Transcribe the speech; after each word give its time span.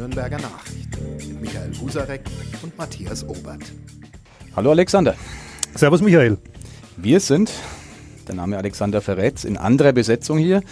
Nürnberger 0.00 0.38
Nachrichten 0.38 1.28
mit 1.28 1.42
Michael 1.42 1.72
Husarek 1.78 2.22
und 2.62 2.78
Matthias 2.78 3.22
Obert. 3.28 3.60
Hallo 4.56 4.70
Alexander. 4.70 5.14
Servus 5.74 6.00
Michael. 6.00 6.38
Wir 6.96 7.20
sind, 7.20 7.52
der 8.26 8.34
Name 8.34 8.56
Alexander 8.56 9.02
verrät, 9.02 9.44
in 9.44 9.58
anderer 9.58 9.92
Besetzung 9.92 10.38
hier. 10.38 10.62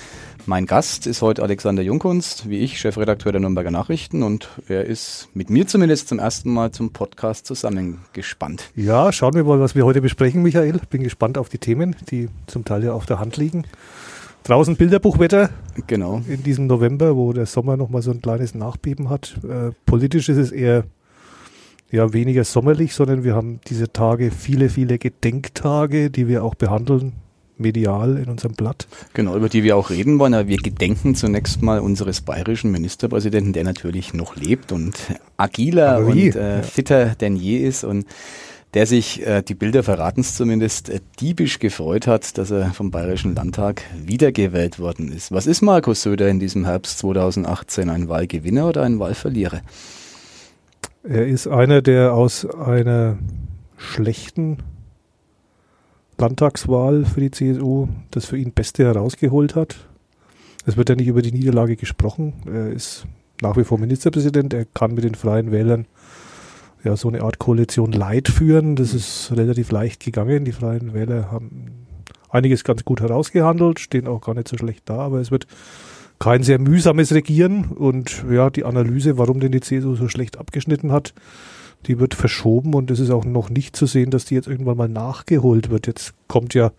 Mein 0.46 0.64
Gast 0.64 1.06
ist 1.06 1.20
heute 1.20 1.42
Alexander 1.42 1.82
Jungkunst, 1.82 2.48
wie 2.48 2.60
ich, 2.60 2.80
Chefredakteur 2.80 3.32
der 3.32 3.42
Nürnberger 3.42 3.70
Nachrichten 3.70 4.22
und 4.22 4.48
er 4.66 4.86
ist 4.86 5.28
mit 5.34 5.50
mir 5.50 5.66
zumindest 5.66 6.08
zum 6.08 6.18
ersten 6.18 6.50
Mal 6.50 6.70
zum 6.70 6.94
Podcast 6.94 7.44
zusammengespannt. 7.44 8.70
Ja, 8.76 9.12
schauen 9.12 9.34
wir 9.34 9.44
mal, 9.44 9.60
was 9.60 9.74
wir 9.74 9.84
heute 9.84 10.00
besprechen, 10.00 10.42
Michael. 10.42 10.80
Bin 10.88 11.02
gespannt 11.02 11.36
auf 11.36 11.50
die 11.50 11.58
Themen, 11.58 11.96
die 12.10 12.30
zum 12.46 12.64
Teil 12.64 12.82
ja 12.82 12.94
auf 12.94 13.04
der 13.04 13.18
Hand 13.18 13.36
liegen. 13.36 13.66
Draußen 14.44 14.76
Bilderbuchwetter. 14.76 15.50
Genau. 15.86 16.22
In 16.28 16.42
diesem 16.42 16.66
November, 16.66 17.16
wo 17.16 17.32
der 17.32 17.46
Sommer 17.46 17.76
nochmal 17.76 18.02
so 18.02 18.10
ein 18.10 18.22
kleines 18.22 18.54
Nachbeben 18.54 19.10
hat. 19.10 19.38
Äh, 19.44 19.72
politisch 19.84 20.28
ist 20.28 20.38
es 20.38 20.52
eher 20.52 20.84
ja, 21.90 22.12
weniger 22.12 22.44
sommerlich, 22.44 22.94
sondern 22.94 23.24
wir 23.24 23.34
haben 23.34 23.60
diese 23.68 23.92
Tage 23.92 24.30
viele, 24.30 24.68
viele 24.68 24.98
Gedenktage, 24.98 26.10
die 26.10 26.28
wir 26.28 26.44
auch 26.44 26.54
behandeln 26.54 27.14
medial 27.58 28.16
in 28.16 28.28
unserem 28.28 28.54
Blatt. 28.54 28.86
Genau, 29.14 29.36
über 29.36 29.48
die 29.48 29.62
wir 29.62 29.76
auch 29.76 29.90
reden 29.90 30.18
wollen. 30.18 30.34
Aber 30.34 30.48
wir 30.48 30.58
gedenken 30.58 31.14
zunächst 31.14 31.62
mal 31.62 31.80
unseres 31.80 32.20
bayerischen 32.20 32.70
Ministerpräsidenten, 32.70 33.52
der 33.52 33.64
natürlich 33.64 34.14
noch 34.14 34.36
lebt 34.36 34.72
und 34.72 34.96
agiler 35.36 35.98
und 35.98 36.36
äh, 36.36 36.62
fitter 36.62 37.14
denn 37.16 37.36
je 37.36 37.58
ist 37.58 37.84
und 37.84 38.06
der 38.74 38.86
sich, 38.86 39.26
äh, 39.26 39.42
die 39.42 39.54
Bilder 39.54 39.82
verraten 39.82 40.20
es 40.20 40.34
zumindest, 40.34 40.90
äh, 40.90 41.00
diebisch 41.20 41.58
gefreut 41.58 42.06
hat, 42.06 42.36
dass 42.36 42.50
er 42.50 42.72
vom 42.72 42.90
Bayerischen 42.90 43.34
Landtag 43.34 43.82
wiedergewählt 44.04 44.78
worden 44.78 45.10
ist. 45.10 45.32
Was 45.32 45.46
ist 45.46 45.62
Markus 45.62 46.02
Söder 46.02 46.28
in 46.28 46.38
diesem 46.38 46.66
Herbst 46.66 46.98
2018? 46.98 47.88
Ein 47.88 48.08
Wahlgewinner 48.08 48.68
oder 48.68 48.82
ein 48.82 48.98
Wahlverlierer? 48.98 49.62
Er 51.02 51.26
ist 51.26 51.46
einer, 51.46 51.80
der 51.80 52.12
aus 52.12 52.44
einer 52.44 53.18
schlechten 53.78 54.58
Landtagswahl 56.18 57.04
für 57.04 57.20
die 57.20 57.30
CSU 57.30 57.88
das 58.10 58.26
für 58.26 58.36
ihn 58.36 58.52
Beste 58.52 58.84
herausgeholt 58.84 59.54
hat. 59.54 59.76
Es 60.66 60.76
wird 60.76 60.90
ja 60.90 60.96
nicht 60.96 61.06
über 61.06 61.22
die 61.22 61.32
Niederlage 61.32 61.76
gesprochen. 61.76 62.34
Er 62.44 62.70
ist 62.72 63.06
nach 63.40 63.56
wie 63.56 63.64
vor 63.64 63.78
Ministerpräsident. 63.78 64.52
Er 64.52 64.66
kann 64.66 64.94
mit 64.94 65.04
den 65.04 65.14
Freien 65.14 65.52
Wählern 65.52 65.86
ja 66.84 66.96
so 66.96 67.08
eine 67.08 67.22
Art 67.22 67.38
Koalition 67.38 67.92
Leid 67.92 68.28
führen. 68.28 68.76
Das 68.76 68.94
ist 68.94 69.32
relativ 69.34 69.70
leicht 69.70 70.04
gegangen. 70.04 70.44
Die 70.44 70.52
Freien 70.52 70.94
Wähler 70.94 71.30
haben 71.30 71.86
einiges 72.30 72.64
ganz 72.64 72.84
gut 72.84 73.00
herausgehandelt, 73.00 73.80
stehen 73.80 74.06
auch 74.06 74.20
gar 74.20 74.34
nicht 74.34 74.48
so 74.48 74.56
schlecht 74.56 74.82
da, 74.86 74.98
aber 74.98 75.20
es 75.20 75.30
wird 75.30 75.46
kein 76.18 76.42
sehr 76.42 76.58
mühsames 76.58 77.12
Regieren 77.12 77.64
und 77.64 78.24
ja, 78.30 78.50
die 78.50 78.64
Analyse, 78.64 79.18
warum 79.18 79.40
denn 79.40 79.52
die 79.52 79.60
CSU 79.60 79.94
so 79.94 80.08
schlecht 80.08 80.36
abgeschnitten 80.36 80.92
hat, 80.92 81.14
die 81.86 82.00
wird 82.00 82.14
verschoben 82.14 82.74
und 82.74 82.90
es 82.90 82.98
ist 82.98 83.10
auch 83.10 83.24
noch 83.24 83.50
nicht 83.50 83.76
zu 83.76 83.86
sehen, 83.86 84.10
dass 84.10 84.24
die 84.24 84.34
jetzt 84.34 84.48
irgendwann 84.48 84.76
mal 84.76 84.88
nachgeholt 84.88 85.70
wird. 85.70 85.86
Jetzt 85.86 86.14
kommt 86.26 86.54
ja, 86.54 86.72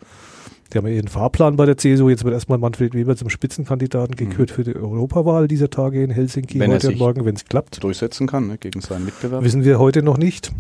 die 0.72 0.78
haben 0.78 0.88
ja 0.88 0.94
ihren 0.94 1.08
Fahrplan 1.08 1.56
bei 1.56 1.66
der 1.66 1.78
CSU, 1.78 2.10
jetzt 2.10 2.24
wird 2.24 2.34
erstmal 2.34 2.58
Manfred 2.58 2.94
Weber 2.94 3.16
zum 3.16 3.30
Spitzenkandidaten 3.30 4.14
mhm. 4.14 4.30
gekürt 4.30 4.52
mhm. 4.52 4.54
für 4.54 4.64
die 4.64 4.76
Europawahl 4.76 5.48
dieser 5.48 5.70
Tage 5.70 6.04
in 6.04 6.12
Helsinki 6.12 6.60
wenn 6.60 6.72
heute 6.72 6.90
und 6.90 6.98
morgen, 6.98 7.26
wenn 7.26 7.36
es 7.36 7.46
klappt. 7.46 7.84
Durchsetzen 7.84 8.28
kann 8.28 8.48
ne, 8.48 8.58
gegen 8.58 8.82
seinen 8.82 9.06
Mitbewerber. 9.06 9.44
Wissen 9.44 9.64
wir 9.64 9.80
heute 9.80 10.04
noch 10.04 10.18
nicht. 10.18 10.52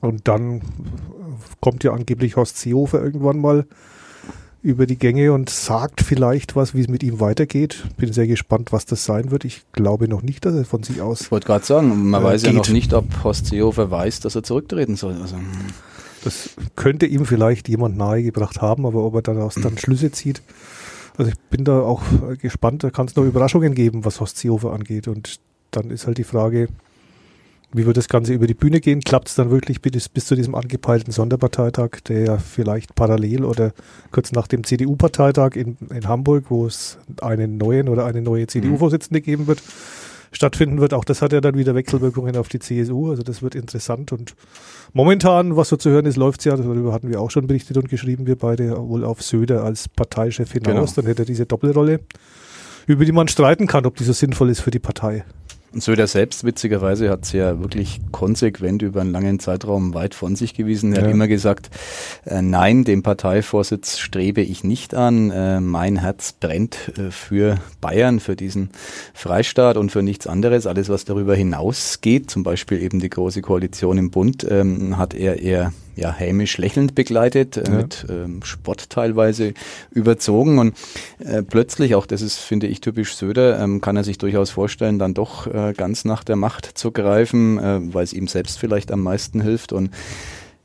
Und 0.00 0.28
dann 0.28 0.62
kommt 1.60 1.84
ja 1.84 1.92
angeblich 1.92 2.36
Horst 2.36 2.58
Seehofer 2.58 3.02
irgendwann 3.02 3.40
mal 3.40 3.66
über 4.62 4.86
die 4.86 4.96
Gänge 4.96 5.32
und 5.32 5.50
sagt 5.50 6.00
vielleicht 6.00 6.56
was, 6.56 6.74
wie 6.74 6.80
es 6.80 6.88
mit 6.88 7.02
ihm 7.02 7.20
weitergeht. 7.20 7.84
Bin 7.96 8.12
sehr 8.12 8.26
gespannt, 8.26 8.72
was 8.72 8.86
das 8.86 9.04
sein 9.04 9.30
wird. 9.30 9.44
Ich 9.44 9.62
glaube 9.72 10.08
noch 10.08 10.22
nicht, 10.22 10.44
dass 10.44 10.54
er 10.54 10.64
von 10.64 10.82
sich 10.82 11.00
aus. 11.00 11.22
Ich 11.22 11.30
wollte 11.30 11.46
gerade 11.46 11.64
sagen, 11.64 12.10
man 12.10 12.22
äh, 12.22 12.24
weiß 12.24 12.42
geht. 12.42 12.52
ja 12.52 12.58
noch 12.58 12.68
nicht, 12.68 12.92
ob 12.92 13.24
Horst 13.24 13.46
Seehofer 13.46 13.90
weiß, 13.90 14.20
dass 14.20 14.34
er 14.34 14.42
zurücktreten 14.42 14.96
soll. 14.96 15.16
Also. 15.20 15.36
Das 16.24 16.50
könnte 16.76 17.06
ihm 17.06 17.24
vielleicht 17.26 17.68
jemand 17.68 17.96
nahegebracht 17.96 18.60
haben, 18.60 18.86
aber 18.86 19.04
ob 19.04 19.14
er 19.14 19.22
daraus 19.22 19.54
dann 19.54 19.78
Schlüsse 19.78 20.10
zieht. 20.10 20.42
Also 21.16 21.30
ich 21.32 21.38
bin 21.50 21.64
da 21.64 21.80
auch 21.80 22.02
gespannt, 22.40 22.84
da 22.84 22.90
kann 22.90 23.06
es 23.06 23.16
noch 23.16 23.24
Überraschungen 23.24 23.74
geben, 23.74 24.04
was 24.04 24.20
Horst 24.20 24.38
Seehofer 24.38 24.72
angeht. 24.72 25.08
Und 25.08 25.40
dann 25.70 25.90
ist 25.90 26.06
halt 26.06 26.18
die 26.18 26.24
Frage, 26.24 26.68
wie 27.72 27.84
wird 27.84 27.96
das 27.96 28.08
Ganze 28.08 28.32
über 28.32 28.46
die 28.46 28.54
Bühne 28.54 28.80
gehen? 28.80 29.00
Klappt 29.00 29.28
es 29.28 29.34
dann 29.34 29.50
wirklich 29.50 29.82
bis, 29.82 30.08
bis 30.08 30.26
zu 30.26 30.34
diesem 30.34 30.54
angepeilten 30.54 31.12
Sonderparteitag, 31.12 32.00
der 32.06 32.20
ja 32.24 32.38
vielleicht 32.38 32.94
parallel 32.94 33.44
oder 33.44 33.72
kurz 34.10 34.32
nach 34.32 34.46
dem 34.46 34.64
CDU-Parteitag 34.64 35.54
in, 35.54 35.76
in 35.90 36.08
Hamburg, 36.08 36.44
wo 36.48 36.66
es 36.66 36.98
einen 37.20 37.58
neuen 37.58 37.88
oder 37.88 38.06
eine 38.06 38.22
neue 38.22 38.46
CDU-Vorsitzende 38.46 39.20
geben 39.20 39.46
wird, 39.46 39.62
stattfinden 40.32 40.80
wird. 40.80 40.94
Auch 40.94 41.04
das 41.04 41.22
hat 41.22 41.32
ja 41.32 41.40
dann 41.40 41.56
wieder 41.56 41.74
Wechselwirkungen 41.74 42.36
auf 42.36 42.48
die 42.48 42.58
CSU. 42.58 43.10
Also 43.10 43.22
das 43.22 43.42
wird 43.42 43.54
interessant. 43.54 44.12
Und 44.12 44.34
momentan, 44.92 45.56
was 45.56 45.68
so 45.68 45.76
zu 45.76 45.90
hören 45.90 46.06
ist, 46.06 46.16
läuft 46.16 46.40
es 46.40 46.44
ja, 46.46 46.56
darüber 46.56 46.92
hatten 46.92 47.08
wir 47.10 47.20
auch 47.20 47.30
schon 47.30 47.46
berichtet 47.46 47.76
und 47.76 47.88
geschrieben, 47.88 48.26
wir 48.26 48.36
beide 48.36 48.76
wohl 48.76 49.04
auf 49.04 49.22
Söder 49.22 49.64
als 49.64 49.88
Parteichef 49.88 50.52
hinaus. 50.52 50.94
Genau. 50.94 50.94
Dann 50.96 51.06
hätte 51.06 51.22
er 51.22 51.26
diese 51.26 51.46
Doppelrolle, 51.46 52.00
über 52.86 53.04
die 53.04 53.12
man 53.12 53.28
streiten 53.28 53.66
kann, 53.66 53.86
ob 53.86 53.96
die 53.96 54.04
so 54.04 54.12
sinnvoll 54.12 54.50
ist 54.50 54.60
für 54.60 54.70
die 54.70 54.78
Partei. 54.78 55.24
Und 55.72 55.82
Söder 55.82 56.06
selbst, 56.06 56.44
witzigerweise, 56.44 57.10
hat 57.10 57.24
es 57.24 57.32
ja 57.32 57.60
wirklich 57.60 58.00
konsequent 58.10 58.80
über 58.80 59.02
einen 59.02 59.12
langen 59.12 59.38
Zeitraum 59.38 59.92
weit 59.92 60.14
von 60.14 60.34
sich 60.34 60.54
gewiesen. 60.54 60.92
Er 60.92 61.00
ja. 61.00 61.04
hat 61.04 61.12
immer 61.12 61.28
gesagt, 61.28 61.68
äh, 62.24 62.40
nein, 62.40 62.84
dem 62.84 63.02
Parteivorsitz 63.02 63.98
strebe 63.98 64.40
ich 64.40 64.64
nicht 64.64 64.94
an. 64.94 65.30
Äh, 65.30 65.60
mein 65.60 65.96
Herz 65.96 66.32
brennt 66.32 66.92
äh, 66.96 67.10
für 67.10 67.58
Bayern, 67.82 68.18
für 68.18 68.34
diesen 68.34 68.70
Freistaat 69.12 69.76
und 69.76 69.92
für 69.92 70.02
nichts 70.02 70.26
anderes. 70.26 70.66
Alles, 70.66 70.88
was 70.88 71.04
darüber 71.04 71.34
hinausgeht, 71.34 72.30
zum 72.30 72.44
Beispiel 72.44 72.82
eben 72.82 72.98
die 72.98 73.10
Große 73.10 73.42
Koalition 73.42 73.98
im 73.98 74.10
Bund, 74.10 74.46
ähm, 74.48 74.96
hat 74.96 75.12
er 75.12 75.40
eher 75.40 75.72
ja, 75.98 76.12
hämisch 76.12 76.58
lächelnd 76.58 76.94
begleitet, 76.94 77.56
äh, 77.56 77.64
ja. 77.66 77.70
mit 77.70 78.06
ähm, 78.08 78.42
Spott 78.42 78.88
teilweise 78.88 79.54
überzogen 79.90 80.58
und 80.58 80.74
äh, 81.18 81.42
plötzlich, 81.42 81.94
auch 81.94 82.06
das 82.06 82.22
ist, 82.22 82.38
finde 82.38 82.66
ich, 82.66 82.80
typisch 82.80 83.16
Söder, 83.16 83.58
ähm, 83.60 83.80
kann 83.80 83.96
er 83.96 84.04
sich 84.04 84.18
durchaus 84.18 84.50
vorstellen, 84.50 84.98
dann 84.98 85.14
doch 85.14 85.46
äh, 85.46 85.72
ganz 85.76 86.04
nach 86.04 86.24
der 86.24 86.36
Macht 86.36 86.78
zu 86.78 86.92
greifen, 86.92 87.58
äh, 87.58 87.80
weil 87.94 88.04
es 88.04 88.12
ihm 88.12 88.28
selbst 88.28 88.58
vielleicht 88.58 88.92
am 88.92 89.02
meisten 89.02 89.40
hilft 89.40 89.72
und 89.72 89.90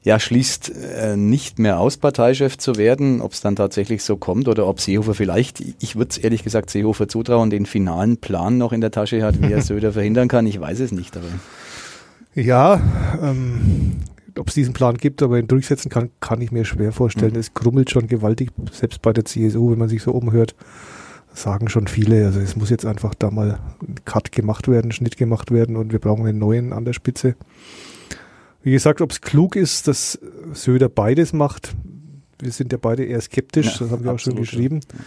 ja, 0.03 0.19
schließt 0.19 0.71
äh, 0.97 1.15
nicht 1.15 1.59
mehr 1.59 1.79
aus, 1.79 1.97
Parteichef 1.97 2.57
zu 2.57 2.75
werden, 2.75 3.21
ob 3.21 3.31
es 3.31 3.41
dann 3.41 3.55
tatsächlich 3.55 4.03
so 4.03 4.17
kommt 4.17 4.49
oder 4.49 4.67
ob 4.67 4.81
Seehofer 4.81 5.13
vielleicht, 5.13 5.61
ich 5.61 5.95
würde 5.95 6.09
es 6.11 6.17
ehrlich 6.17 6.43
gesagt 6.43 6.69
Seehofer 6.69 7.07
zutrauen, 7.07 7.49
den 7.49 7.65
finalen 7.65 8.17
Plan 8.17 8.57
noch 8.57 8.73
in 8.73 8.81
der 8.81 8.91
Tasche 8.91 9.23
hat, 9.23 9.41
wie 9.41 9.51
er 9.51 9.61
Söder 9.63 9.93
verhindern 9.93 10.27
kann. 10.27 10.45
Ich 10.45 10.59
weiß 10.59 10.81
es 10.81 10.91
nicht, 10.91 11.15
aber. 11.15 11.27
Ja, 12.35 12.81
ähm, 13.21 13.93
ob 14.37 14.47
es 14.47 14.53
diesen 14.53 14.73
Plan 14.73 14.97
gibt, 14.97 15.21
aber 15.21 15.39
ihn 15.39 15.47
durchsetzen 15.47 15.89
kann, 15.89 16.09
kann 16.19 16.41
ich 16.41 16.51
mir 16.51 16.65
schwer 16.65 16.91
vorstellen. 16.91 17.33
Mhm. 17.33 17.39
Es 17.39 17.53
krummelt 17.53 17.89
schon 17.89 18.07
gewaltig, 18.07 18.51
selbst 18.71 19.01
bei 19.01 19.13
der 19.13 19.25
CSU, 19.25 19.71
wenn 19.71 19.79
man 19.79 19.89
sich 19.89 20.03
so 20.03 20.11
umhört, 20.11 20.55
sagen 21.33 21.69
schon 21.69 21.87
viele. 21.87 22.25
Also 22.25 22.39
es 22.39 22.55
muss 22.55 22.69
jetzt 22.69 22.85
einfach 22.85 23.13
da 23.15 23.31
mal 23.31 23.59
ein 23.81 23.95
Cut 24.05 24.31
gemacht 24.31 24.67
werden, 24.67 24.91
Schnitt 24.91 25.17
gemacht 25.17 25.51
werden 25.51 25.75
und 25.75 25.91
wir 25.91 25.99
brauchen 25.99 26.25
einen 26.25 26.39
neuen 26.39 26.73
an 26.73 26.85
der 26.85 26.93
Spitze. 26.93 27.35
Wie 28.61 28.71
gesagt, 28.71 29.01
ob 29.01 29.11
es 29.11 29.21
klug 29.21 29.55
ist, 29.55 29.87
dass 29.87 30.19
Söder 30.53 30.89
beides 30.89 31.33
macht, 31.33 31.75
wir 32.39 32.51
sind 32.51 32.71
ja 32.71 32.77
beide 32.81 33.03
eher 33.03 33.21
skeptisch, 33.21 33.73
ja, 33.73 33.79
das 33.79 33.91
haben 33.91 34.03
wir 34.03 34.13
auch 34.13 34.19
schon 34.19 34.35
geschrieben. 34.35 34.79
Ja. 34.91 34.99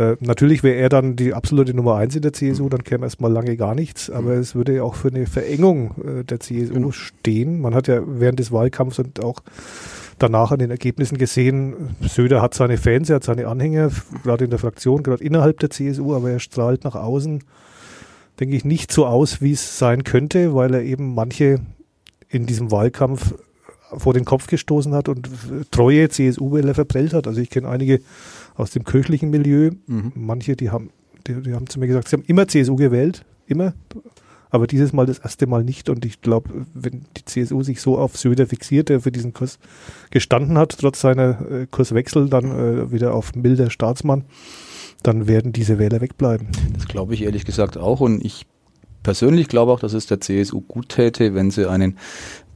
Äh, 0.00 0.16
natürlich 0.20 0.62
wäre 0.62 0.76
er 0.76 0.88
dann 0.88 1.14
die 1.14 1.34
absolute 1.34 1.74
Nummer 1.74 1.96
eins 1.96 2.16
in 2.16 2.22
der 2.22 2.32
CSU, 2.32 2.70
dann 2.70 2.84
käme 2.84 3.04
erstmal 3.04 3.30
lange 3.30 3.58
gar 3.58 3.74
nichts, 3.74 4.08
aber 4.08 4.34
mhm. 4.34 4.40
es 4.40 4.54
würde 4.54 4.76
ja 4.76 4.82
auch 4.82 4.94
für 4.94 5.08
eine 5.08 5.26
Verengung 5.26 5.90
äh, 6.02 6.24
der 6.24 6.40
CSU 6.40 6.72
genau. 6.72 6.90
stehen. 6.90 7.60
Man 7.60 7.74
hat 7.74 7.86
ja 7.86 8.00
während 8.06 8.38
des 8.38 8.50
Wahlkampfs 8.50 8.98
und 8.98 9.22
auch 9.22 9.40
danach 10.18 10.52
an 10.52 10.58
den 10.58 10.70
Ergebnissen 10.70 11.18
gesehen, 11.18 11.96
Söder 12.00 12.40
hat 12.40 12.54
seine 12.54 12.78
Fans, 12.78 13.10
er 13.10 13.16
hat 13.16 13.24
seine 13.24 13.46
Anhänger, 13.46 13.90
gerade 14.22 14.44
in 14.44 14.50
der 14.50 14.58
Fraktion, 14.58 15.02
gerade 15.02 15.22
innerhalb 15.22 15.60
der 15.60 15.68
CSU, 15.68 16.14
aber 16.14 16.30
er 16.30 16.40
strahlt 16.40 16.84
nach 16.84 16.94
außen, 16.94 17.44
denke 18.38 18.56
ich, 18.56 18.64
nicht 18.64 18.92
so 18.92 19.04
aus, 19.04 19.42
wie 19.42 19.52
es 19.52 19.78
sein 19.78 20.04
könnte, 20.04 20.54
weil 20.54 20.72
er 20.72 20.82
eben 20.82 21.14
manche 21.14 21.60
in 22.30 22.46
diesem 22.46 22.70
Wahlkampf 22.70 23.34
vor 23.98 24.14
den 24.14 24.24
Kopf 24.24 24.46
gestoßen 24.46 24.94
hat 24.94 25.10
und 25.10 25.28
treue 25.70 26.08
CSU-Wähler 26.08 26.74
verprellt 26.74 27.12
hat. 27.12 27.26
Also 27.26 27.40
ich 27.40 27.50
kenne 27.50 27.68
einige 27.68 28.00
aus 28.54 28.70
dem 28.70 28.84
kirchlichen 28.84 29.30
Milieu. 29.30 29.70
Mhm. 29.86 30.12
Manche, 30.14 30.56
die 30.56 30.70
haben, 30.70 30.90
die, 31.26 31.40
die, 31.42 31.54
haben 31.54 31.68
zu 31.68 31.78
mir 31.78 31.86
gesagt, 31.86 32.08
sie 32.08 32.16
haben 32.16 32.24
immer 32.26 32.48
CSU 32.48 32.76
gewählt, 32.76 33.24
immer. 33.46 33.74
Aber 34.52 34.66
dieses 34.66 34.92
Mal 34.92 35.06
das 35.06 35.18
erste 35.18 35.46
Mal 35.46 35.62
nicht. 35.62 35.88
Und 35.88 36.04
ich 36.04 36.20
glaube, 36.20 36.66
wenn 36.74 37.04
die 37.16 37.24
CSU 37.24 37.62
sich 37.62 37.80
so 37.80 37.98
auf 37.98 38.16
Söder 38.16 38.46
fixiert, 38.46 38.88
der 38.88 39.00
für 39.00 39.12
diesen 39.12 39.32
Kurs 39.32 39.58
gestanden 40.10 40.58
hat, 40.58 40.76
trotz 40.78 41.00
seiner 41.00 41.40
äh, 41.50 41.66
Kurswechsel, 41.70 42.28
dann 42.28 42.50
äh, 42.50 42.92
wieder 42.92 43.14
auf 43.14 43.34
milder 43.34 43.70
Staatsmann, 43.70 44.24
dann 45.02 45.28
werden 45.28 45.52
diese 45.52 45.78
Wähler 45.78 46.00
wegbleiben. 46.00 46.48
Das 46.74 46.86
glaube 46.86 47.14
ich 47.14 47.22
ehrlich 47.22 47.44
gesagt 47.44 47.78
auch. 47.78 48.00
Und 48.00 48.24
ich 48.24 48.46
persönlich 49.02 49.48
glaube 49.48 49.72
auch, 49.72 49.80
dass 49.80 49.92
es 49.92 50.06
der 50.06 50.20
CSU 50.20 50.60
gut 50.60 50.90
täte, 50.90 51.34
wenn 51.34 51.50
sie 51.50 51.68
einen 51.68 51.96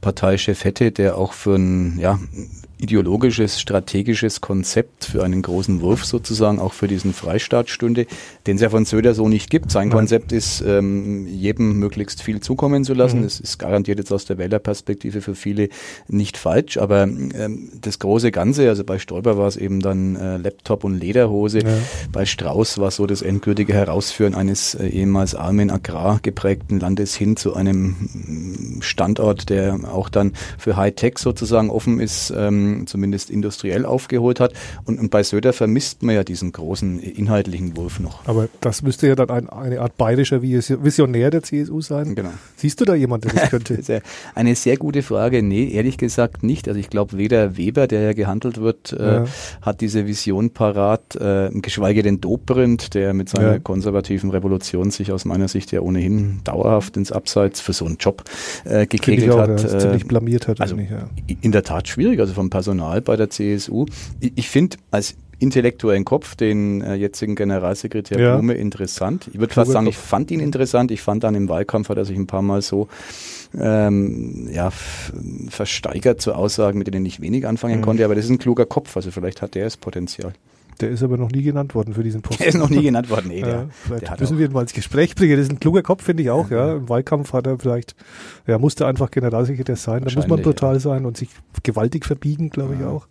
Parteichef 0.01 0.63
hätte, 0.63 0.91
der 0.91 1.17
auch 1.17 1.33
für 1.33 1.55
ein 1.55 1.97
ja, 1.97 2.19
ideologisches, 2.85 3.59
strategisches 3.59 4.41
Konzept 4.41 5.05
für 5.05 5.23
einen 5.23 5.41
großen 5.41 5.81
Wurf 5.81 6.05
sozusagen, 6.05 6.59
auch 6.59 6.73
für 6.73 6.87
diesen 6.87 7.13
Freistaatstunde, 7.13 8.05
den 8.45 8.57
es 8.57 8.61
ja 8.61 8.69
von 8.69 8.85
Söder 8.85 9.15
so 9.15 9.27
nicht 9.27 9.49
gibt. 9.49 9.71
Sein 9.71 9.87
Nein. 9.87 9.97
Konzept 9.97 10.31
ist, 10.31 10.61
ähm, 10.61 11.25
jedem 11.25 11.79
möglichst 11.79 12.21
viel 12.21 12.41
zukommen 12.41 12.83
zu 12.83 12.93
lassen. 12.93 13.19
Mhm. 13.19 13.23
Das 13.23 13.39
ist 13.39 13.57
garantiert 13.57 13.97
jetzt 13.97 14.11
aus 14.11 14.25
der 14.25 14.37
Wählerperspektive 14.37 15.21
für 15.21 15.33
viele 15.33 15.69
nicht 16.07 16.37
falsch, 16.37 16.77
aber 16.77 17.03
ähm, 17.03 17.71
das 17.81 17.97
große 17.97 18.31
Ganze, 18.31 18.69
also 18.69 18.83
bei 18.83 18.99
Stoiber 18.99 19.35
war 19.35 19.47
es 19.47 19.57
eben 19.57 19.79
dann 19.79 20.15
äh, 20.15 20.37
Laptop 20.37 20.83
und 20.83 20.99
Lederhose, 20.99 21.59
ja. 21.59 21.77
bei 22.11 22.25
Strauß 22.25 22.77
war 22.77 22.91
so 22.91 23.07
das 23.07 23.23
endgültige 23.23 23.73
Herausführen 23.73 24.35
eines 24.35 24.75
äh, 24.75 24.87
ehemals 24.87 25.33
armen, 25.33 25.71
agrargeprägten 25.71 26.79
Landes 26.79 27.15
hin 27.15 27.35
zu 27.35 27.55
einem 27.55 27.95
mm, 28.77 28.81
Standort, 28.81 29.49
der 29.49 29.79
auch 29.91 30.09
dann 30.09 30.33
für 30.59 30.77
Hightech 30.77 31.17
sozusagen 31.17 31.71
offen 31.71 31.99
ist, 31.99 32.31
ähm, 32.35 32.74
zumindest 32.87 33.29
industriell 33.29 33.85
aufgeholt 33.85 34.39
hat. 34.39 34.53
Und, 34.85 34.99
und 34.99 35.09
bei 35.09 35.23
Söder 35.23 35.53
vermisst 35.53 36.03
man 36.03 36.15
ja 36.15 36.23
diesen 36.23 36.51
großen 36.51 36.99
inhaltlichen 36.99 37.75
Wurf 37.77 37.99
noch. 37.99 38.25
Aber 38.27 38.47
das 38.61 38.81
müsste 38.81 39.07
ja 39.07 39.15
dann 39.15 39.29
ein, 39.29 39.49
eine 39.49 39.81
Art 39.81 39.97
bayerischer 39.97 40.41
Visionär 40.41 41.31
der 41.31 41.43
CSU 41.43 41.81
sein. 41.81 42.15
Genau. 42.15 42.29
Siehst 42.55 42.81
du 42.81 42.85
da 42.85 42.95
jemanden, 42.95 43.29
der 43.29 43.41
das 43.41 43.49
könnte? 43.49 43.77
das 43.77 44.01
eine 44.33 44.55
sehr 44.55 44.77
gute 44.77 45.03
Frage. 45.03 45.41
Nee, 45.41 45.69
ehrlich 45.69 45.97
gesagt 45.97 46.43
nicht. 46.43 46.67
Also 46.67 46.79
ich 46.79 46.89
glaube, 46.89 47.17
weder 47.17 47.57
Weber, 47.57 47.87
der 47.87 48.01
ja 48.01 48.13
gehandelt 48.13 48.59
wird, 48.59 48.93
äh, 48.93 49.03
ja. 49.05 49.25
hat 49.61 49.81
diese 49.81 50.07
Vision 50.07 50.51
parat, 50.51 51.15
äh, 51.15 51.49
geschweige 51.53 52.03
denn 52.03 52.21
Dobrindt, 52.21 52.93
der 52.93 53.13
mit 53.13 53.29
seiner 53.29 53.53
ja. 53.53 53.59
konservativen 53.59 54.29
Revolution 54.31 54.91
sich 54.91 55.11
aus 55.11 55.25
meiner 55.25 55.47
Sicht 55.47 55.71
ja 55.71 55.81
ohnehin 55.81 56.41
dauerhaft 56.43 56.97
ins 56.97 57.11
Abseits 57.11 57.61
für 57.61 57.73
so 57.73 57.85
einen 57.85 57.97
Job 57.97 58.23
äh, 58.65 58.85
gekegelt 58.85 59.31
auch, 59.31 59.39
hat. 59.39 59.63
Ja, 59.63 59.79
ziemlich 59.79 60.05
blamiert 60.07 60.47
hat. 60.47 60.61
Also 60.61 60.75
nicht, 60.75 60.91
in 61.41 61.51
der 61.51 61.63
Tat 61.63 61.87
schwierig, 61.87 62.19
also 62.19 62.33
vom 62.33 62.49
Personal 62.55 63.01
bei 63.01 63.17
der 63.17 63.29
CSU. 63.29 63.85
Ich, 64.21 64.31
ich 64.35 64.49
finde, 64.49 64.77
als 64.89 65.17
intellektuellen 65.39 66.05
Kopf, 66.05 66.35
den 66.37 66.79
äh, 66.79 66.93
jetzigen 66.95 67.35
Generalsekretär 67.35 68.17
ja. 68.17 68.35
Blume, 68.35 68.53
interessant. 68.53 69.29
Ich 69.33 69.39
würde 69.41 69.53
fast 69.53 69.71
sagen, 69.71 69.87
ich 69.87 69.97
fand 69.97 70.31
ihn 70.31 70.39
interessant. 70.39 70.89
Ich 70.89 71.01
fand 71.01 71.25
dann 71.25 71.35
im 71.35 71.49
Wahlkampf 71.49 71.89
hat 71.89 71.97
er 71.97 72.05
sich 72.05 72.17
ein 72.17 72.27
paar 72.27 72.41
Mal 72.41 72.61
so 72.61 72.87
ähm, 73.59 74.47
ja, 74.49 74.71
versteigert 75.49 76.21
zu 76.21 76.33
Aussagen, 76.33 76.77
mit 76.77 76.87
denen 76.87 77.05
ich 77.05 77.19
wenig 77.19 77.45
anfangen 77.45 77.79
mhm. 77.79 77.83
konnte. 77.83 78.05
Aber 78.05 78.15
das 78.15 78.23
ist 78.23 78.31
ein 78.31 78.39
kluger 78.39 78.65
Kopf, 78.65 78.95
also 78.95 79.11
vielleicht 79.11 79.41
hat 79.41 79.55
der 79.55 79.65
das 79.65 79.75
Potenzial. 79.75 80.31
Der 80.81 80.89
ist 80.89 81.03
aber 81.03 81.17
noch 81.17 81.29
nie 81.29 81.41
genannt 81.41 81.73
worden 81.75 81.93
für 81.93 82.03
diesen 82.03 82.21
Posten. 82.21 82.43
Der 82.43 82.47
ist 82.49 82.57
noch 82.57 82.69
nie 82.69 82.83
genannt 82.83 83.09
worden, 83.09 83.27
nee. 83.29 83.41
Der, 83.41 83.69
vielleicht 83.69 84.09
der 84.09 84.19
müssen 84.19 84.37
wir 84.37 84.45
ihn 84.45 84.51
mal 84.51 84.61
ins 84.61 84.73
Gespräch 84.73 85.15
bringen. 85.15 85.37
Das 85.37 85.45
ist 85.45 85.51
ein 85.51 85.59
kluger 85.59 85.83
Kopf, 85.83 86.03
finde 86.03 86.23
ich 86.23 86.29
auch. 86.29 86.49
Ja. 86.49 86.73
Im 86.73 86.89
Wahlkampf 86.89 87.33
hat 87.33 87.47
er 87.47 87.57
vielleicht, 87.57 87.95
er 88.45 88.59
musste 88.59 88.85
einfach 88.85 89.09
Generalsekretär 89.11 89.75
sein. 89.75 90.03
Da 90.03 90.13
muss 90.13 90.27
man 90.27 90.41
brutal 90.41 90.75
ja. 90.75 90.79
sein 90.79 91.05
und 91.05 91.17
sich 91.17 91.29
gewaltig 91.63 92.05
verbiegen, 92.05 92.49
glaube 92.49 92.75
ich 92.79 92.85
auch. 92.85 93.07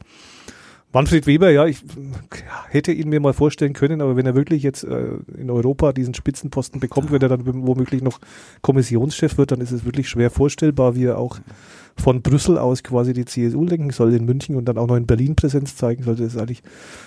Manfred 0.94 1.26
Weber, 1.26 1.50
ja, 1.50 1.66
ich 1.66 1.82
hätte 2.68 2.92
ihn 2.92 3.08
mir 3.08 3.18
mal 3.18 3.32
vorstellen 3.32 3.72
können, 3.72 4.00
aber 4.00 4.16
wenn 4.16 4.26
er 4.26 4.36
wirklich 4.36 4.62
jetzt 4.62 4.84
äh, 4.84 5.16
in 5.36 5.50
Europa 5.50 5.92
diesen 5.92 6.14
Spitzenposten 6.14 6.78
bekommt, 6.78 7.10
wenn 7.10 7.20
er 7.20 7.28
dann 7.28 7.44
womöglich 7.44 8.00
noch 8.00 8.20
Kommissionschef 8.62 9.36
wird, 9.36 9.50
dann 9.50 9.60
ist 9.60 9.72
es 9.72 9.84
wirklich 9.84 10.08
schwer 10.08 10.30
vorstellbar, 10.30 10.94
wie 10.94 11.06
er 11.06 11.18
auch 11.18 11.40
von 11.96 12.22
Brüssel 12.22 12.58
aus 12.58 12.84
quasi 12.84 13.12
die 13.12 13.24
CSU 13.24 13.64
lenken 13.64 13.90
soll 13.90 14.14
in 14.14 14.24
München 14.24 14.54
und 14.54 14.66
dann 14.66 14.78
auch 14.78 14.86
noch 14.86 14.96
in 14.96 15.06
Berlin 15.06 15.34
Präsenz 15.34 15.74
zeigen 15.74 16.04
sollte. 16.04 16.22
Das 16.22 16.34
ist 16.34 16.40
eigentlich 16.40 16.62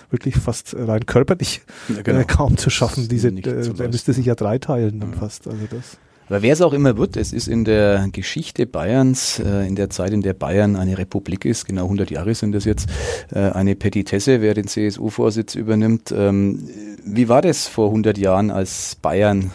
wirklich 0.10 0.36
fast 0.36 0.75
rein 0.78 1.06
körperlich 1.06 1.62
ja, 1.88 2.01
genau. 2.01 2.19
äh, 2.19 2.25
kaum 2.25 2.57
zu 2.57 2.69
schaffen. 2.69 3.07
Diese, 3.07 3.30
äh, 3.30 3.72
er 3.80 3.89
müsste 3.89 4.12
sich 4.12 4.25
ja 4.25 4.36
dreiteilen 4.36 5.00
dann 5.00 5.12
ja. 5.13 5.18
fast. 5.18 5.48
Also 5.48 5.66
das. 5.69 5.98
Aber 6.29 6.41
wer 6.41 6.53
es 6.53 6.62
auch 6.62 6.74
immer 6.74 6.97
wird, 6.97 7.15
es 7.15 7.31
ist 7.31 7.47
in 7.47 7.63
der 7.63 8.07
Geschichte 8.12 8.65
Bayerns, 8.65 9.39
äh, 9.39 9.65
in 9.65 9.75
der 9.75 9.89
Zeit, 9.89 10.12
in 10.12 10.21
der 10.21 10.33
Bayern 10.33 10.75
eine 10.75 10.97
Republik 10.97 11.45
ist, 11.45 11.65
genau 11.65 11.83
100 11.83 12.12
Jahre 12.12 12.35
sind 12.35 12.51
das 12.51 12.65
jetzt, 12.65 12.89
äh, 13.31 13.39
eine 13.51 13.75
Petitesse, 13.75 14.41
wer 14.41 14.53
den 14.53 14.68
CSU-Vorsitz 14.68 15.56
übernimmt. 15.56 16.13
Ähm, 16.15 16.68
wie 17.06 17.29
war 17.29 17.41
das 17.41 17.68
vor 17.68 17.88
100 17.88 18.18
Jahren, 18.18 18.51
als 18.51 18.95
Bayern 18.95 19.51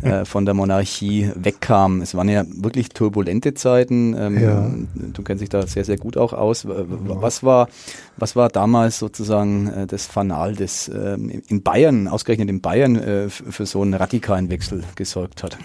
äh, 0.00 0.24
von 0.24 0.46
der 0.46 0.54
Monarchie 0.54 1.30
wegkam? 1.34 2.00
Es 2.00 2.14
waren 2.14 2.30
ja 2.30 2.44
wirklich 2.48 2.88
turbulente 2.88 3.52
Zeiten. 3.52 4.16
Ähm, 4.18 4.42
ja. 4.42 4.70
Du 5.12 5.22
kennst 5.22 5.42
dich 5.42 5.50
da 5.50 5.66
sehr, 5.66 5.84
sehr 5.84 5.98
gut 5.98 6.16
auch 6.16 6.32
aus. 6.32 6.66
Was 6.66 7.42
war, 7.42 7.68
was 8.16 8.36
war 8.36 8.48
damals 8.48 8.98
sozusagen 8.98 9.68
äh, 9.68 9.86
das 9.86 10.06
Fanal, 10.06 10.54
das 10.54 10.88
äh, 10.88 11.18
in 11.48 11.62
Bayern, 11.62 12.08
ausgerechnet 12.08 12.48
in 12.48 12.62
Bayern, 12.62 12.96
äh, 12.96 13.28
für 13.28 13.66
so 13.66 13.82
einen 13.82 13.92
radikalen 13.92 14.48
Wechsel 14.48 14.82
gesorgt 14.94 15.42
hat? 15.42 15.58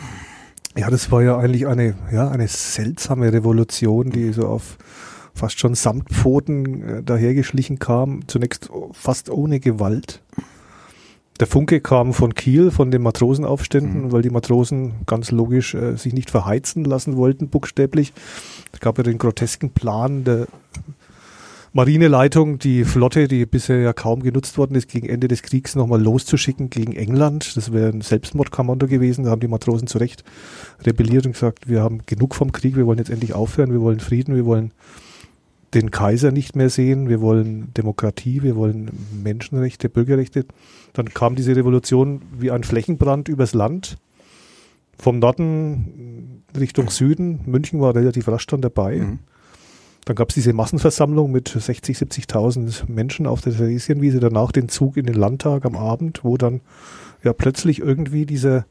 Ja, 0.76 0.90
das 0.90 1.12
war 1.12 1.22
ja 1.22 1.38
eigentlich 1.38 1.68
eine, 1.68 1.96
ja, 2.12 2.30
eine 2.30 2.48
seltsame 2.48 3.34
Revolution, 3.34 4.10
die 4.10 4.32
so 4.32 4.48
auf 4.48 4.78
fast 5.34 5.60
schon 5.60 5.76
Samtpfoten 5.76 6.84
äh, 6.84 7.04
dahergeschlichen 7.04 7.80
kam. 7.80 8.28
Zunächst 8.28 8.70
fast 8.94 9.30
ohne 9.30 9.60
Gewalt. 9.60 10.22
Der 11.40 11.48
Funke 11.48 11.82
kam 11.82 12.14
von 12.14 12.36
Kiel, 12.36 12.70
von 12.70 12.92
den 12.92 13.02
Matrosenaufständen, 13.02 14.06
mhm. 14.06 14.12
weil 14.12 14.22
die 14.22 14.30
Matrosen 14.30 14.94
ganz 15.08 15.32
logisch 15.32 15.74
äh, 15.74 15.96
sich 15.96 16.14
nicht 16.14 16.30
verheizen 16.30 16.86
lassen 16.86 17.18
wollten, 17.18 17.50
buchstäblich. 17.50 18.14
Es 18.72 18.80
gab 18.80 18.98
ja 18.98 19.04
den 19.04 19.18
grotesken 19.18 19.72
Plan 19.72 20.24
der 20.24 20.48
Marineleitung, 21.74 22.60
die 22.60 22.84
Flotte, 22.84 23.30
die 23.30 23.46
bisher 23.46 23.80
ja 23.80 23.94
kaum 23.94 24.24
genutzt 24.24 24.58
worden 24.58 24.76
ist, 24.76 24.90
gegen 24.90 25.08
Ende 25.08 25.30
des 25.30 25.42
Kriegs 25.42 25.76
nochmal 25.76 26.02
loszuschicken 26.02 26.70
gegen 26.70 26.94
England. 26.94 27.56
Das 27.56 27.72
wäre 27.72 27.90
ein 27.90 28.02
Selbstmordkommando 28.02 28.88
gewesen. 28.88 29.24
Da 29.24 29.32
haben 29.32 29.40
die 29.40 29.48
Matrosen 29.48 29.88
zu 29.88 29.98
Recht 29.98 30.26
rebelliert 30.86 31.26
und 31.26 31.32
gesagt, 31.32 31.70
wir 31.70 31.82
haben 31.82 32.02
genug 32.06 32.36
vom 32.36 32.52
Krieg, 32.52 32.76
wir 32.76 32.86
wollen 32.86 32.98
jetzt 32.98 33.10
endlich 33.10 33.34
aufhören, 33.34 33.72
wir 33.72 33.80
wollen 33.80 34.02
Frieden, 34.02 34.36
wir 34.36 34.46
wollen 34.46 34.74
den 35.74 35.92
Kaiser 35.92 36.34
nicht 36.34 36.58
mehr 36.58 36.70
sehen, 36.70 37.08
wir 37.08 37.22
wollen 37.22 37.74
Demokratie, 37.74 38.44
wir 38.44 38.58
wollen 38.58 38.92
Menschenrechte, 39.24 39.88
Bürgerrechte. 39.88 40.46
Dann 40.92 41.14
kam 41.14 41.36
diese 41.36 41.56
Revolution 41.56 42.22
wie 42.38 42.52
ein 42.52 42.66
Flächenbrand 42.66 43.30
übers 43.30 43.54
Land. 43.54 43.96
Vom 44.98 45.20
Norden 45.20 46.44
Richtung 46.60 46.90
Süden. 46.90 47.40
München 47.46 47.80
war 47.80 47.96
relativ 47.96 48.28
rasch 48.28 48.46
dann 48.48 48.62
dabei. 48.62 48.98
Mhm. 48.98 49.20
Dann 50.06 50.16
gab 50.16 50.30
es 50.30 50.36
diese 50.36 50.54
Massenversammlung 50.54 51.32
mit 51.32 51.50
60, 51.50 51.98
70.000 51.98 52.90
Menschen 52.90 53.28
auf 53.28 53.42
der 53.42 53.54
Theresienwiese, 53.54 54.20
danach 54.20 54.52
den 54.52 54.68
Zug 54.68 54.98
in 54.98 55.06
den 55.06 55.16
Landtag 55.16 55.66
am 55.66 55.76
Abend, 55.76 56.24
wo 56.24 56.38
dann 56.38 56.62
ja 57.24 57.34
plötzlich 57.34 57.80
irgendwie 57.80 58.26
dieser 58.26 58.66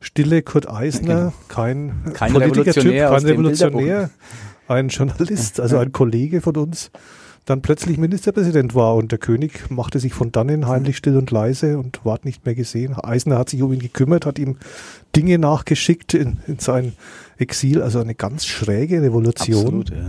stille 0.00 0.42
Kurt 0.42 0.70
Eisner, 0.70 1.16
genau. 1.16 1.32
kein, 1.48 1.92
kein 2.12 2.32
Politiker-Typ, 2.32 2.92
kein 2.92 3.24
Revolutionär, 3.24 4.10
ein 4.68 4.88
Journalist, 4.88 5.60
also 5.60 5.78
ein 5.78 5.92
Kollege 5.92 6.42
von 6.42 6.56
uns, 6.56 6.90
dann 7.46 7.62
plötzlich 7.62 7.96
Ministerpräsident 7.96 8.74
war 8.74 8.96
und 8.96 9.12
der 9.12 9.18
König 9.18 9.70
machte 9.70 10.00
sich 10.00 10.12
von 10.12 10.32
dannen 10.32 10.66
heimlich 10.66 10.96
still 10.96 11.16
und 11.16 11.30
leise 11.30 11.78
und 11.78 12.04
ward 12.04 12.24
nicht 12.24 12.44
mehr 12.44 12.56
gesehen. 12.56 12.96
Eisner 12.98 13.38
hat 13.38 13.50
sich 13.50 13.62
um 13.62 13.72
ihn 13.72 13.78
gekümmert, 13.78 14.26
hat 14.26 14.38
ihm 14.38 14.56
Dinge 15.14 15.38
nachgeschickt 15.38 16.14
in, 16.14 16.38
in 16.48 16.58
sein 16.58 16.92
Exil, 17.38 17.82
also 17.82 18.00
eine 18.00 18.16
ganz 18.16 18.46
schräge 18.46 19.00
Revolution. 19.00 19.80
Absolut, 19.82 19.90
ja. 19.90 20.06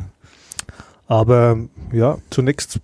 Aber 1.08 1.58
ja, 1.92 2.18
zunächst 2.30 2.80